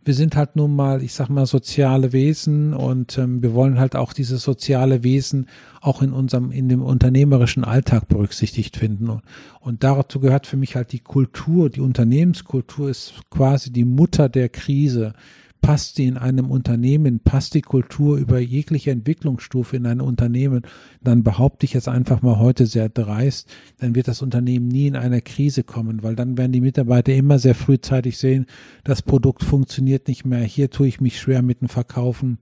wir 0.05 0.15
sind 0.15 0.37
halt 0.37 0.57
nun 0.57 0.75
mal, 0.75 1.03
ich 1.03 1.15
sag 1.15 1.29
mal, 1.29 1.47
soziale 1.47 2.13
Wesen 2.13 2.75
und 2.75 3.19
ähm, 3.19 3.43
wir 3.43 3.55
wollen 3.55 3.79
halt 3.79 3.95
auch 3.95 4.13
dieses 4.13 4.43
soziale 4.43 5.05
Wesen 5.05 5.47
auch 5.81 6.03
in 6.03 6.13
unserem, 6.13 6.51
in 6.51 6.69
dem 6.69 6.83
unternehmerischen 6.83 7.65
Alltag 7.65 8.09
berücksichtigt 8.09 8.77
finden. 8.77 9.09
Und, 9.09 9.23
und 9.61 9.85
dazu 9.85 10.21
gehört 10.21 10.47
für 10.47 10.57
mich 10.57 10.75
halt 10.75 10.93
die 10.93 11.01
Kultur, 11.01 11.71
die 11.71 11.81
Unternehmenskultur 11.81 12.91
ist 12.91 13.15
quasi 13.31 13.73
die 13.73 13.85
Mutter 13.85 14.29
der 14.29 14.49
Krise 14.49 15.15
passt 15.63 15.95
sie 15.95 16.07
in 16.07 16.19
einem 16.19 16.51
Unternehmen, 16.51 17.21
passt 17.21 17.55
die 17.55 17.63
Kultur 17.63 18.19
über 18.19 18.39
jegliche 18.41 18.91
Entwicklungsstufe 18.91 19.77
in 19.77 19.87
ein 19.87 20.01
Unternehmen, 20.01 20.63
dann 21.03 21.23
behaupte 21.23 21.65
ich 21.65 21.73
jetzt 21.73 21.89
einfach 21.89 22.21
mal 22.21 22.39
heute 22.39 22.67
sehr 22.67 22.89
dreist, 22.89 23.49
dann 23.79 23.95
wird 23.95 24.09
das 24.09 24.21
Unternehmen 24.21 24.69
nie 24.69 24.89
in 24.89 24.97
eine 24.97 25.23
Krise 25.23 25.63
kommen, 25.63 26.03
weil 26.03 26.17
dann 26.17 26.37
werden 26.37 26.53
die 26.53 26.61
Mitarbeiter 26.61 27.15
immer 27.15 27.39
sehr 27.39 27.55
frühzeitig 27.55 28.19
sehen, 28.19 28.47
das 28.85 29.01
Produkt 29.01 29.45
funktioniert 29.45 30.09
nicht 30.09 30.27
mehr, 30.27 30.43
hier 30.43 30.69
tue 30.69 30.89
ich 30.89 31.01
mich 31.01 31.19
schwer 31.19 31.43
mit 31.43 31.63
dem 31.63 31.69
Verkaufen. 31.69 32.39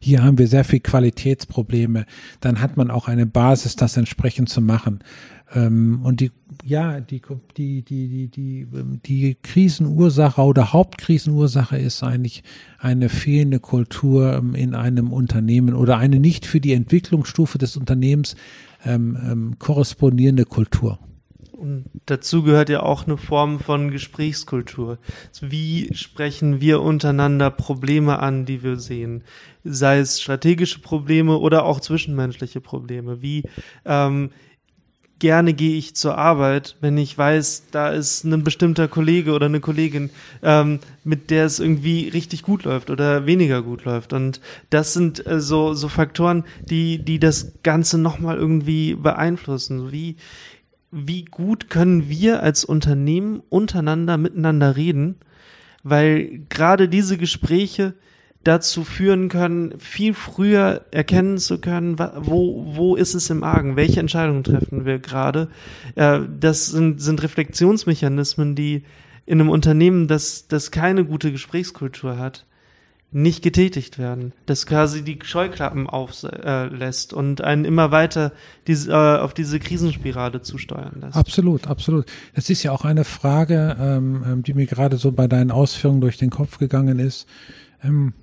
Hier 0.00 0.22
haben 0.22 0.36
wir 0.36 0.48
sehr 0.48 0.64
viel 0.64 0.80
Qualitätsprobleme. 0.80 2.04
Dann 2.40 2.60
hat 2.60 2.76
man 2.76 2.90
auch 2.90 3.08
eine 3.08 3.24
Basis, 3.24 3.74
das 3.74 3.96
entsprechend 3.96 4.50
zu 4.50 4.60
machen. 4.60 4.98
Ähm, 5.54 6.00
und 6.02 6.20
die, 6.20 6.30
ja, 6.64 7.00
die, 7.00 7.20
die, 7.56 7.82
die, 7.82 8.08
die, 8.08 8.28
die, 8.28 8.66
die 9.04 9.36
Krisenursache 9.42 10.40
oder 10.40 10.72
Hauptkrisenursache 10.72 11.76
ist 11.76 12.02
eigentlich 12.02 12.42
eine 12.78 13.08
fehlende 13.08 13.60
Kultur 13.60 14.34
ähm, 14.34 14.54
in 14.54 14.74
einem 14.74 15.12
Unternehmen 15.12 15.74
oder 15.74 15.98
eine 15.98 16.18
nicht 16.18 16.46
für 16.46 16.60
die 16.60 16.72
Entwicklungsstufe 16.72 17.58
des 17.58 17.76
Unternehmens 17.76 18.34
ähm, 18.84 19.18
ähm, 19.22 19.58
korrespondierende 19.58 20.44
Kultur. 20.44 20.98
Und 21.62 21.84
dazu 22.06 22.42
gehört 22.42 22.70
ja 22.70 22.82
auch 22.82 23.06
eine 23.06 23.16
Form 23.16 23.60
von 23.60 23.92
Gesprächskultur. 23.92 24.98
Wie 25.40 25.94
sprechen 25.94 26.60
wir 26.60 26.80
untereinander 26.80 27.50
Probleme 27.50 28.18
an, 28.18 28.46
die 28.46 28.64
wir 28.64 28.78
sehen? 28.78 29.22
Sei 29.62 30.00
es 30.00 30.20
strategische 30.20 30.80
Probleme 30.80 31.38
oder 31.38 31.64
auch 31.64 31.78
zwischenmenschliche 31.78 32.60
Probleme. 32.60 33.22
Wie 33.22 33.44
ähm, 33.84 34.30
gerne 35.22 35.54
gehe 35.54 35.76
ich 35.76 35.94
zur 35.94 36.18
Arbeit, 36.18 36.74
wenn 36.80 36.98
ich 36.98 37.16
weiß, 37.16 37.66
da 37.70 37.90
ist 37.90 38.24
ein 38.24 38.42
bestimmter 38.42 38.88
Kollege 38.88 39.34
oder 39.34 39.46
eine 39.46 39.60
Kollegin, 39.60 40.10
ähm, 40.42 40.80
mit 41.04 41.30
der 41.30 41.46
es 41.46 41.60
irgendwie 41.60 42.08
richtig 42.08 42.42
gut 42.42 42.64
läuft 42.64 42.90
oder 42.90 43.24
weniger 43.24 43.62
gut 43.62 43.84
läuft. 43.84 44.12
Und 44.12 44.40
das 44.70 44.94
sind 44.94 45.24
äh, 45.24 45.38
so, 45.38 45.74
so 45.74 45.88
Faktoren, 45.88 46.42
die, 46.68 46.98
die 46.98 47.20
das 47.20 47.52
Ganze 47.62 47.98
nochmal 47.98 48.36
irgendwie 48.36 48.96
beeinflussen. 48.96 49.92
Wie, 49.92 50.16
wie 50.90 51.24
gut 51.24 51.70
können 51.70 52.08
wir 52.08 52.42
als 52.42 52.64
Unternehmen 52.64 53.44
untereinander 53.48 54.18
miteinander 54.18 54.74
reden? 54.74 55.14
Weil 55.84 56.40
gerade 56.48 56.88
diese 56.88 57.16
Gespräche, 57.16 57.94
dazu 58.44 58.84
führen 58.84 59.28
können, 59.28 59.78
viel 59.78 60.14
früher 60.14 60.82
erkennen 60.90 61.38
zu 61.38 61.58
können, 61.58 61.98
wo, 61.98 62.64
wo 62.74 62.96
ist 62.96 63.14
es 63.14 63.30
im 63.30 63.44
Argen, 63.44 63.76
welche 63.76 64.00
Entscheidungen 64.00 64.42
treffen 64.42 64.84
wir 64.84 64.98
gerade. 64.98 65.48
Äh, 65.94 66.20
das 66.40 66.66
sind, 66.66 67.00
sind 67.00 67.22
Reflexionsmechanismen, 67.22 68.54
die 68.54 68.82
in 69.26 69.40
einem 69.40 69.50
Unternehmen, 69.50 70.08
das, 70.08 70.48
das 70.48 70.70
keine 70.70 71.04
gute 71.04 71.30
Gesprächskultur 71.30 72.18
hat, 72.18 72.44
nicht 73.12 73.42
getätigt 73.42 73.98
werden, 73.98 74.32
das 74.46 74.66
quasi 74.66 75.02
die 75.02 75.18
Scheuklappen 75.22 75.86
auflässt 75.86 77.12
äh, 77.12 77.16
und 77.16 77.42
einen 77.42 77.66
immer 77.66 77.90
weiter 77.90 78.32
diese, 78.66 78.90
äh, 78.90 79.18
auf 79.18 79.34
diese 79.34 79.60
Krisenspirale 79.60 80.40
zusteuern 80.40 80.96
lässt. 81.02 81.16
Absolut, 81.16 81.66
absolut. 81.66 82.06
Das 82.34 82.48
ist 82.48 82.62
ja 82.62 82.72
auch 82.72 82.86
eine 82.86 83.04
Frage, 83.04 83.76
ähm, 83.78 84.24
ähm 84.26 84.42
die 84.42 84.54
mir 84.54 84.66
gerade 84.66 84.96
so 84.96 85.12
bei 85.12 85.28
deinen 85.28 85.50
Ausführungen 85.50 86.00
durch 86.00 86.16
den 86.16 86.30
Kopf 86.30 86.56
gegangen 86.58 86.98
ist. 86.98 87.28
Ähm, 87.82 88.14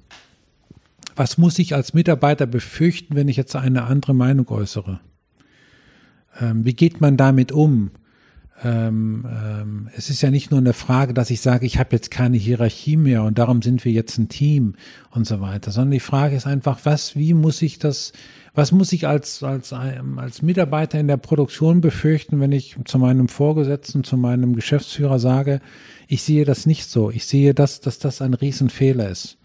was 1.16 1.38
muss 1.38 1.60
ich 1.60 1.76
als 1.76 1.94
Mitarbeiter 1.94 2.46
befürchten, 2.46 3.16
wenn 3.16 3.28
ich 3.28 3.38
jetzt 3.38 3.56
eine 3.56 3.84
andere 3.84 4.14
Meinung 4.14 4.48
äußere? 4.48 5.02
Ähm, 6.40 6.66
wie 6.66 6.74
geht 6.74 7.02
man 7.02 7.18
damit 7.18 7.52
um? 7.52 7.92
Ähm, 8.64 9.26
ähm, 9.26 9.90
es 9.96 10.10
ist 10.10 10.22
ja 10.22 10.32
nicht 10.32 10.52
nur 10.52 10.60
eine 10.60 10.74
Frage, 10.74 11.14
dass 11.14 11.30
ich 11.30 11.40
sage, 11.40 11.66
ich 11.66 11.80
habe 11.80 11.96
jetzt 11.96 12.12
keine 12.12 12.36
Hierarchie 12.36 12.98
mehr 12.98 13.24
und 13.24 13.38
darum 13.38 13.62
sind 13.62 13.86
wir 13.86 13.92
jetzt 13.92 14.18
ein 14.18 14.28
Team 14.28 14.76
und 15.12 15.26
so 15.26 15.40
weiter, 15.40 15.72
sondern 15.72 15.92
die 15.92 16.02
Frage 16.02 16.36
ist 16.36 16.46
einfach, 16.46 16.80
was, 16.84 17.16
wie 17.16 17.34
muss 17.34 17.62
ich 17.62 17.80
das, 17.80 18.12
was 18.54 18.74
muss 18.74 18.92
ich 18.92 19.08
als, 19.08 19.44
als, 19.44 19.72
ähm, 19.72 20.20
als 20.20 20.42
Mitarbeiter 20.42 21.00
in 21.00 21.08
der 21.08 21.18
Produktion 21.18 21.80
befürchten, 21.80 22.42
wenn 22.42 22.52
ich 22.52 22.76
zu 22.84 23.00
meinem 23.00 23.30
Vorgesetzten, 23.30 24.04
zu 24.04 24.18
meinem 24.18 24.56
Geschäftsführer 24.56 25.20
sage, 25.20 25.62
ich 26.08 26.24
sehe 26.24 26.44
das 26.44 26.66
nicht 26.66 26.90
so, 26.90 27.12
ich 27.12 27.26
sehe 27.26 27.54
das, 27.54 27.80
dass 27.80 27.98
das 27.98 28.22
ein 28.22 28.34
Riesenfehler 28.34 29.10
ist. 29.10 29.39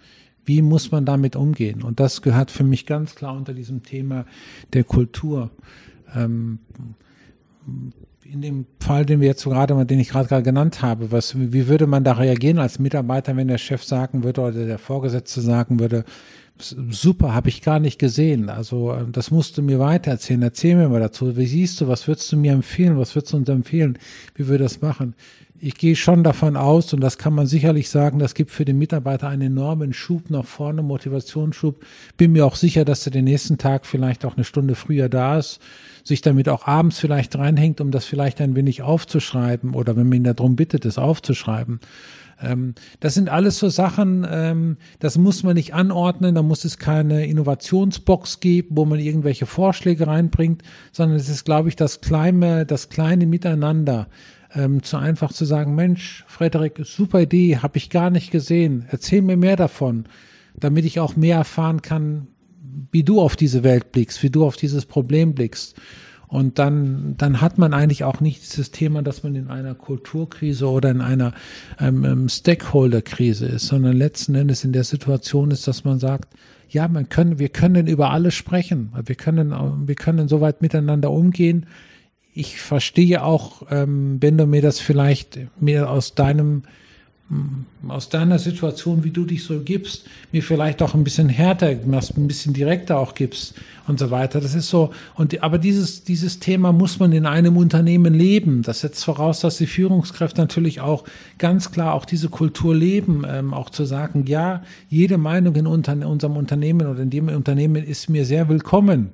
Wie 0.44 0.62
muss 0.62 0.90
man 0.90 1.04
damit 1.04 1.36
umgehen? 1.36 1.82
Und 1.82 2.00
das 2.00 2.22
gehört 2.22 2.50
für 2.50 2.64
mich 2.64 2.86
ganz 2.86 3.14
klar 3.14 3.36
unter 3.36 3.54
diesem 3.54 3.82
Thema 3.82 4.26
der 4.72 4.84
Kultur. 4.84 5.50
Ähm, 6.14 6.58
in 8.24 8.40
dem 8.40 8.66
Fall, 8.80 9.04
den 9.06 9.20
wir 9.20 9.28
jetzt 9.28 9.42
so 9.42 9.50
gerade, 9.50 9.86
den 9.86 10.00
ich 10.00 10.08
gerade 10.08 10.42
genannt 10.42 10.82
habe, 10.82 11.12
was, 11.12 11.38
wie 11.38 11.68
würde 11.68 11.86
man 11.86 12.04
da 12.04 12.12
reagieren 12.12 12.58
als 12.58 12.78
Mitarbeiter, 12.78 13.36
wenn 13.36 13.48
der 13.48 13.58
Chef 13.58 13.84
sagen 13.84 14.24
würde 14.24 14.40
oder 14.40 14.66
der 14.66 14.78
Vorgesetzte 14.78 15.40
sagen 15.40 15.78
würde, 15.78 16.04
super, 16.58 17.34
habe 17.34 17.48
ich 17.48 17.62
gar 17.62 17.80
nicht 17.80 17.98
gesehen. 17.98 18.48
Also 18.48 18.92
ähm, 18.92 19.12
das 19.12 19.30
musst 19.30 19.58
du 19.58 19.62
mir 19.62 19.78
weitererzählen. 19.78 20.42
Erzähl 20.42 20.76
mir 20.76 20.88
mal 20.88 21.00
dazu. 21.00 21.36
Wie 21.36 21.46
siehst 21.46 21.80
du, 21.80 21.88
was 21.88 22.06
würdest 22.06 22.30
du 22.32 22.36
mir 22.36 22.52
empfehlen? 22.52 22.98
Was 22.98 23.14
würdest 23.14 23.32
du 23.32 23.38
uns 23.38 23.48
empfehlen? 23.48 23.98
Wie 24.34 24.48
wir 24.48 24.58
das 24.58 24.80
machen? 24.80 25.14
Ich 25.60 25.76
gehe 25.76 25.96
schon 25.96 26.24
davon 26.24 26.56
aus, 26.56 26.92
und 26.92 27.00
das 27.00 27.16
kann 27.16 27.32
man 27.32 27.46
sicherlich 27.46 27.88
sagen, 27.88 28.18
das 28.18 28.34
gibt 28.34 28.50
für 28.50 28.64
den 28.64 28.78
Mitarbeiter 28.78 29.28
einen 29.28 29.42
enormen 29.42 29.92
Schub 29.92 30.28
nach 30.30 30.44
vorne, 30.44 30.82
Motivationsschub. 30.82 31.84
Bin 32.16 32.32
mir 32.32 32.44
auch 32.44 32.56
sicher, 32.56 32.84
dass 32.84 33.06
er 33.06 33.12
den 33.12 33.24
nächsten 33.24 33.56
Tag 33.56 33.86
vielleicht 33.86 34.24
auch 34.24 34.34
eine 34.34 34.44
Stunde 34.44 34.74
früher 34.74 35.08
da 35.08 35.38
ist, 35.38 35.60
sich 36.02 36.20
damit 36.22 36.48
auch 36.48 36.66
abends 36.66 36.98
vielleicht 36.98 37.36
reinhängt, 37.36 37.80
um 37.80 37.92
das 37.92 38.04
vielleicht 38.04 38.40
ein 38.40 38.56
wenig 38.56 38.82
aufzuschreiben 38.82 39.74
oder 39.74 39.96
wenn 39.96 40.08
man 40.08 40.18
ihn 40.18 40.24
darum 40.24 40.56
bittet, 40.56 40.84
es 40.84 40.98
aufzuschreiben. 40.98 41.80
Ähm, 42.42 42.74
das 43.00 43.14
sind 43.14 43.28
alles 43.28 43.58
so 43.58 43.68
Sachen, 43.68 44.26
ähm, 44.28 44.76
das 44.98 45.16
muss 45.16 45.44
man 45.44 45.54
nicht 45.54 45.72
anordnen, 45.72 46.34
da 46.34 46.42
muss 46.42 46.64
es 46.64 46.78
keine 46.78 47.26
Innovationsbox 47.26 48.40
geben, 48.40 48.70
wo 48.70 48.84
man 48.84 48.98
irgendwelche 48.98 49.46
Vorschläge 49.46 50.08
reinbringt, 50.08 50.62
sondern 50.90 51.16
es 51.16 51.28
ist, 51.28 51.44
glaube 51.44 51.68
ich, 51.68 51.76
das 51.76 52.00
kleine, 52.00 52.66
das 52.66 52.88
kleine 52.88 53.26
Miteinander 53.26 54.08
ähm, 54.54 54.82
zu 54.82 54.96
einfach 54.96 55.32
zu 55.32 55.44
sagen, 55.44 55.74
Mensch, 55.74 56.24
Frederik, 56.26 56.80
super 56.84 57.22
Idee, 57.22 57.58
habe 57.58 57.76
ich 57.76 57.90
gar 57.90 58.10
nicht 58.10 58.30
gesehen. 58.30 58.86
Erzähl 58.90 59.22
mir 59.22 59.36
mehr 59.36 59.56
davon, 59.56 60.06
damit 60.54 60.84
ich 60.84 61.00
auch 61.00 61.16
mehr 61.16 61.36
erfahren 61.36 61.82
kann, 61.82 62.28
wie 62.90 63.02
du 63.02 63.20
auf 63.20 63.36
diese 63.36 63.64
Welt 63.64 63.92
blickst, 63.92 64.22
wie 64.22 64.30
du 64.30 64.44
auf 64.44 64.56
dieses 64.56 64.86
Problem 64.86 65.34
blickst. 65.34 65.76
Und 66.26 66.58
dann, 66.58 67.14
dann 67.16 67.40
hat 67.40 67.58
man 67.58 67.72
eigentlich 67.74 68.02
auch 68.02 68.20
nicht 68.20 68.42
dieses 68.42 68.70
Thema, 68.70 69.02
dass 69.02 69.22
man 69.22 69.36
in 69.36 69.48
einer 69.48 69.74
Kulturkrise 69.74 70.68
oder 70.68 70.90
in 70.90 71.00
einer 71.00 71.32
ähm, 71.78 72.04
ähm, 72.04 72.28
Stakeholder-Krise 72.28 73.46
ist, 73.46 73.66
sondern 73.66 73.96
letzten 73.96 74.34
Endes 74.34 74.64
in 74.64 74.72
der 74.72 74.84
Situation 74.84 75.50
ist, 75.50 75.68
dass 75.68 75.84
man 75.84 76.00
sagt, 76.00 76.34
ja, 76.68 76.88
man 76.88 77.08
können, 77.08 77.38
wir 77.38 77.50
können 77.50 77.86
über 77.86 78.10
alles 78.10 78.34
sprechen. 78.34 78.92
Wir 79.04 79.14
können, 79.14 79.86
wir 79.86 79.94
können 79.94 80.26
so 80.26 80.40
weit 80.40 80.60
miteinander 80.60 81.10
umgehen, 81.12 81.66
ich 82.34 82.60
verstehe 82.60 83.22
auch, 83.22 83.62
ähm, 83.70 84.16
wenn 84.20 84.36
du 84.36 84.46
mir 84.46 84.60
das 84.60 84.80
vielleicht 84.80 85.38
mir 85.60 85.88
aus 85.88 86.16
deinem 86.16 86.64
mm, 87.28 87.90
aus 87.90 88.08
deiner 88.08 88.40
Situation, 88.40 89.04
wie 89.04 89.12
du 89.12 89.24
dich 89.24 89.44
so 89.44 89.60
gibst, 89.60 90.06
mir 90.32 90.42
vielleicht 90.42 90.82
auch 90.82 90.94
ein 90.94 91.04
bisschen 91.04 91.28
härter, 91.28 91.68
ein 91.68 92.26
bisschen 92.26 92.52
direkter 92.52 92.98
auch 92.98 93.14
gibst 93.14 93.54
und 93.86 94.00
so 94.00 94.10
weiter. 94.10 94.40
Das 94.40 94.56
ist 94.56 94.68
so. 94.68 94.90
Und 95.14 95.40
aber 95.44 95.58
dieses 95.58 96.02
dieses 96.02 96.40
Thema 96.40 96.72
muss 96.72 96.98
man 96.98 97.12
in 97.12 97.24
einem 97.24 97.56
Unternehmen 97.56 98.14
leben. 98.14 98.62
Das 98.62 98.80
setzt 98.80 99.04
voraus, 99.04 99.38
dass 99.38 99.58
die 99.58 99.68
Führungskräfte 99.68 100.40
natürlich 100.40 100.80
auch 100.80 101.04
ganz 101.38 101.70
klar 101.70 101.94
auch 101.94 102.04
diese 102.04 102.30
Kultur 102.30 102.74
leben, 102.74 103.22
ähm, 103.28 103.54
auch 103.54 103.70
zu 103.70 103.84
sagen, 103.84 104.26
ja, 104.26 104.64
jede 104.88 105.18
Meinung 105.18 105.54
in, 105.54 105.68
unter, 105.68 105.92
in 105.92 106.02
unserem 106.02 106.36
Unternehmen 106.36 106.88
oder 106.88 107.00
in 107.00 107.10
dem 107.10 107.28
Unternehmen 107.28 107.84
ist 107.84 108.10
mir 108.10 108.24
sehr 108.24 108.48
willkommen. 108.48 109.10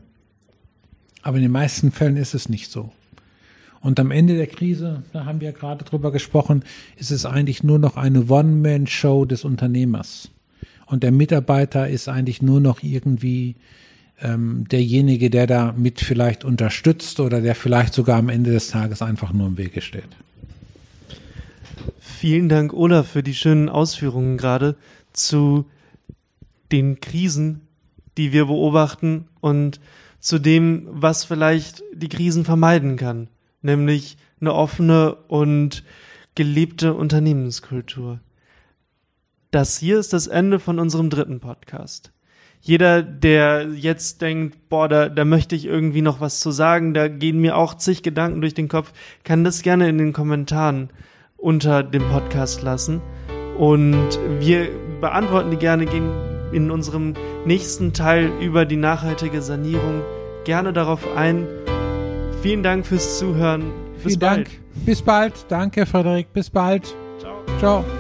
Aber 1.23 1.37
in 1.37 1.43
den 1.43 1.53
meisten 1.53 1.93
Fällen 1.93 2.17
ist 2.17 2.33
es 2.33 2.49
nicht 2.49 2.71
so. 2.71 2.93
Und 3.81 3.99
am 3.99 4.11
Ende 4.11 4.37
der 4.37 4.47
Krise, 4.47 5.03
da 5.13 5.25
haben 5.25 5.41
wir 5.41 5.53
gerade 5.53 5.85
drüber 5.85 6.13
gesprochen, 6.13 6.65
ist 6.97 7.11
es 7.11 7.25
eigentlich 7.25 7.63
nur 7.63 7.79
noch 7.79 7.97
eine 7.97 8.27
One-Man-Show 8.29 9.25
des 9.25 9.45
Unternehmers. 9.45 10.31
Und 10.87 11.03
der 11.03 11.13
Mitarbeiter 11.13 11.89
ist 11.89 12.09
eigentlich 12.09 12.43
nur 12.43 12.61
noch 12.61 12.83
irgendwie 12.83 13.57
ähm, 14.21 14.67
derjenige, 14.71 15.31
der 15.31 15.47
da 15.47 15.73
mit 15.73 16.01
vielleicht 16.01 16.45
unterstützt 16.45 17.21
oder 17.21 17.41
der 17.41 17.55
vielleicht 17.55 17.95
sogar 17.95 18.19
am 18.19 18.29
Ende 18.29 18.51
des 18.51 18.69
Tages 18.69 19.01
einfach 19.01 19.33
nur 19.33 19.47
im 19.47 19.57
Wege 19.57 19.81
steht. 19.81 20.09
Vielen 21.99 22.51
Dank, 22.51 22.75
Olaf, 22.75 23.09
für 23.09 23.23
die 23.23 23.35
schönen 23.35 23.71
Ausführungen 23.71 24.37
gerade 24.37 24.77
zu 25.15 25.65
den 26.71 27.01
Krisen, 27.01 27.63
die 28.19 28.33
wir 28.33 28.47
beobachten 28.47 29.27
und 29.41 29.81
zu 30.19 30.39
dem, 30.39 30.87
was 30.91 31.25
vielleicht 31.25 31.83
die 31.95 32.11
Krisen 32.11 32.45
vermeiden 32.45 32.97
kann, 32.97 33.29
nämlich 33.63 34.17
eine 34.41 34.55
offene 34.55 35.15
und 35.29 35.85
gelebte 36.35 36.95
Unternehmenskultur. 36.95 38.21
Das 39.51 39.79
hier 39.79 39.99
ist 39.99 40.13
das 40.13 40.27
Ende 40.27 40.61
von 40.61 40.79
unserem 40.79 41.11
dritten 41.11 41.41
Podcast. 41.41 42.13
Jeder, 42.63 43.03
der 43.03 43.69
jetzt 43.75 44.21
denkt, 44.21 44.69
boah, 44.69 44.89
da, 44.89 45.09
da 45.09 45.25
möchte 45.25 45.57
ich 45.57 45.65
irgendwie 45.65 46.03
noch 46.03 46.21
was 46.21 46.41
zu 46.41 46.51
sagen, 46.51 46.93
da 46.95 47.09
gehen 47.09 47.41
mir 47.41 47.57
auch 47.57 47.75
zig 47.75 48.03
Gedanken 48.03 48.43
durch 48.43 48.55
den 48.55 48.69
Kopf, 48.69 48.93
kann 49.25 49.45
das 49.45 49.63
gerne 49.63 49.89
in 49.89 49.99
den 49.99 50.13
Kommentaren 50.13 50.91
unter 51.37 51.83
dem 51.83 52.03
Podcast 52.11 52.63
lassen. 52.63 53.01
Und 53.59 54.09
wir 54.41 54.69
beantworten 55.01 55.51
die 55.51 55.57
gerne, 55.57 55.87
gehen 55.87 56.11
in 56.53 56.71
unserem 56.71 57.15
nächsten 57.45 57.93
Teil 57.93 58.31
über 58.41 58.65
die 58.67 58.77
nachhaltige 58.77 59.41
Sanierung 59.41 60.03
gerne 60.45 60.73
darauf 60.73 61.07
ein. 61.17 61.47
Vielen 62.43 62.63
Dank 62.63 62.87
fürs 62.87 63.19
Zuhören. 63.19 63.73
Bis 64.03 64.15
Vielen 64.15 64.19
bald. 64.21 64.47
Dank. 64.49 64.61
Bis 64.87 65.03
bald. 65.03 65.33
Danke, 65.49 65.85
Frederik. 65.87 66.33
Bis 66.33 66.49
bald. 66.49 66.95
Ciao. 67.19 67.35
Ciao. 67.59 68.00